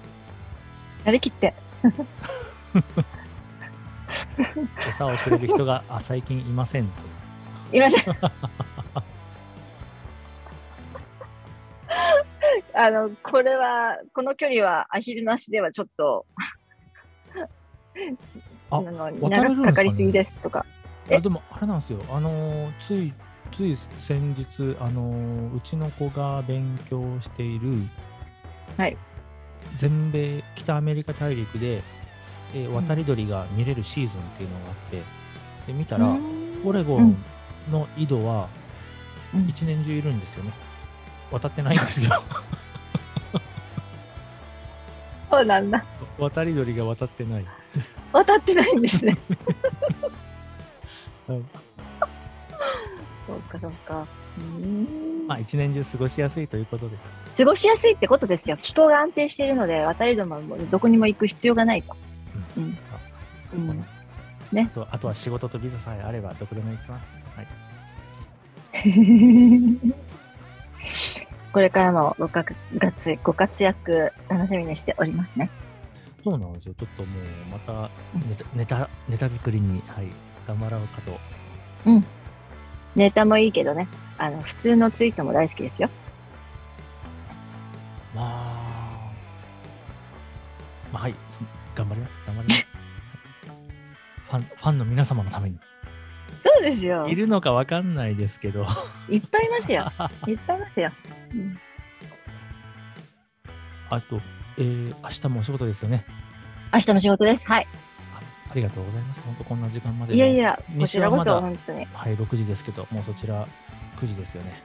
[1.04, 1.54] やりきって。
[4.88, 6.90] 餌をくれる人があ最近いませんと。
[7.72, 8.04] いません。
[12.74, 16.26] あの、これは、この距離はアヒルなしではちょっと、
[18.70, 20.66] あの長くかかりすぎですとか。
[21.08, 21.16] え？
[21.16, 23.12] あでもあれなんですよ、あのーつい
[23.52, 27.68] つい先日、あのーうちの子が勉強している、
[28.76, 28.96] はい
[29.76, 31.82] 全米、北アメリカ大陸で、
[32.54, 35.02] えー渡り鳥が見れるシーズンっていうのがあって、
[35.66, 36.16] で見たら、
[36.64, 37.16] オレゴン
[37.70, 38.48] の井戸は
[39.34, 40.52] うん一年中いるんですよね。
[41.30, 42.12] 渡ってないんですよ。
[45.30, 45.84] そうなんだ。
[46.18, 47.44] 渡り鳥が渡ってない。
[48.12, 49.18] 渡ってないんですね。
[53.32, 54.06] はいそうか、そうか。
[54.38, 54.40] う
[55.26, 56.96] まあ、一年中過ごしやすいということで。
[57.36, 58.56] 過ごしやすいってことですよ。
[58.62, 61.96] 気候が安定しているので、渡り鳥もどこにも行く必要がないと。
[62.56, 62.78] うん。
[63.54, 63.86] うん。
[64.52, 67.16] ねあとあとは仕事とビザさえあればどこでも行きます。
[67.34, 67.46] はい。
[71.52, 72.44] これからもごか
[72.78, 75.50] 活ご活躍楽しみにしておりますね。
[76.22, 76.74] そうなんですよ。
[76.74, 77.90] ちょっともうまた
[78.28, 80.06] ネタ、ネタ、ネタ作りに、はい、
[80.46, 81.18] 頑張ろうかと。
[82.96, 83.86] ネタもいいけどね。
[84.18, 85.90] あの、普通のツイートも大好きですよ。
[88.14, 88.24] まあ、
[90.92, 91.14] まあ、はい、
[91.74, 92.18] 頑張ります。
[92.26, 92.66] 頑張ります。
[94.28, 95.58] ファン、ファンの皆様のために。
[96.42, 97.06] そうですよ。
[97.06, 98.66] いるのかわかんないですけど。
[99.08, 99.92] いっぱいいますよ。
[100.26, 100.90] いっぱいいますよ。
[101.34, 101.58] うん
[103.88, 104.20] あと、
[104.58, 106.04] えー、明日もお仕事ですよね。
[106.72, 107.46] 明日も仕事です。
[107.46, 107.68] はい。
[108.56, 109.22] あありがとうございます。
[109.22, 110.14] 本当こんな時間まで。
[110.14, 110.36] いやい。
[110.36, 111.84] や、こちらこそ本当に。
[111.92, 113.46] はい、6時ですけど、もうそちら
[114.00, 114.62] 9時ですよね。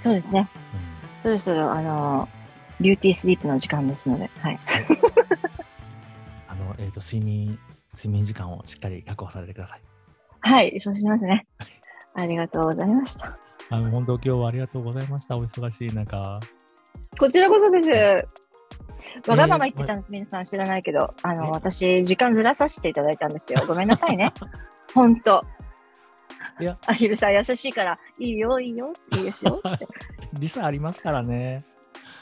[0.00, 0.48] そうですね。
[0.74, 2.28] うんそろそろ、あの、
[2.80, 4.58] beauty sleep の時間ですので、はい。
[6.48, 7.58] あの、えっ、と、睡眠、
[7.94, 9.82] 睡眠時間をしっかり確保されてください。
[10.40, 11.46] はい、そうしますね。
[12.14, 13.36] ありがとうございました。
[13.68, 15.36] あの、本当今日はありがとうございました。
[15.36, 16.40] お忙しい中。
[17.18, 18.28] こちらこそです。
[19.26, 21.34] わがまま言ってたんです、皆さん知らないけど、あえ？
[21.34, 23.60] の、私、時間ずらさせていただいたんですよ。
[23.68, 24.32] ごめんなさいね。
[24.94, 25.40] ほんと。
[26.60, 29.86] いやアヒルさん優しいから、いいよ、いいよ、いいですよって。
[30.38, 31.58] 時差ありますからね。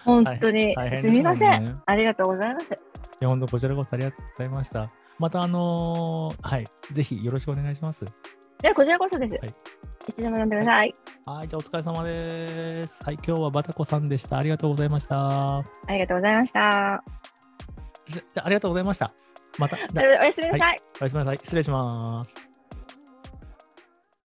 [0.05, 1.83] 本当に、大変ですすみません。
[1.85, 2.73] ありがとうございます。
[2.73, 2.77] い
[3.21, 4.89] や、本当こちらこそありがとうございました。
[5.19, 8.05] また、あのーはい、ぜひよろしくお願いします。
[8.63, 9.35] では、こちらこそです。
[9.35, 9.55] はい
[10.09, 10.95] い、つでも呼んでください。
[11.27, 13.01] はい、じゃあお疲れ様です。
[13.05, 14.39] はい、今日はバタコさんでした。
[14.39, 15.57] ありがとうございました。
[15.57, 17.05] ありがとうございました。
[18.09, 19.13] じゃありがとうございました。
[19.59, 20.81] また、おやすみなさい。
[21.01, 21.39] おやすみなさい。
[21.39, 22.48] 失礼します。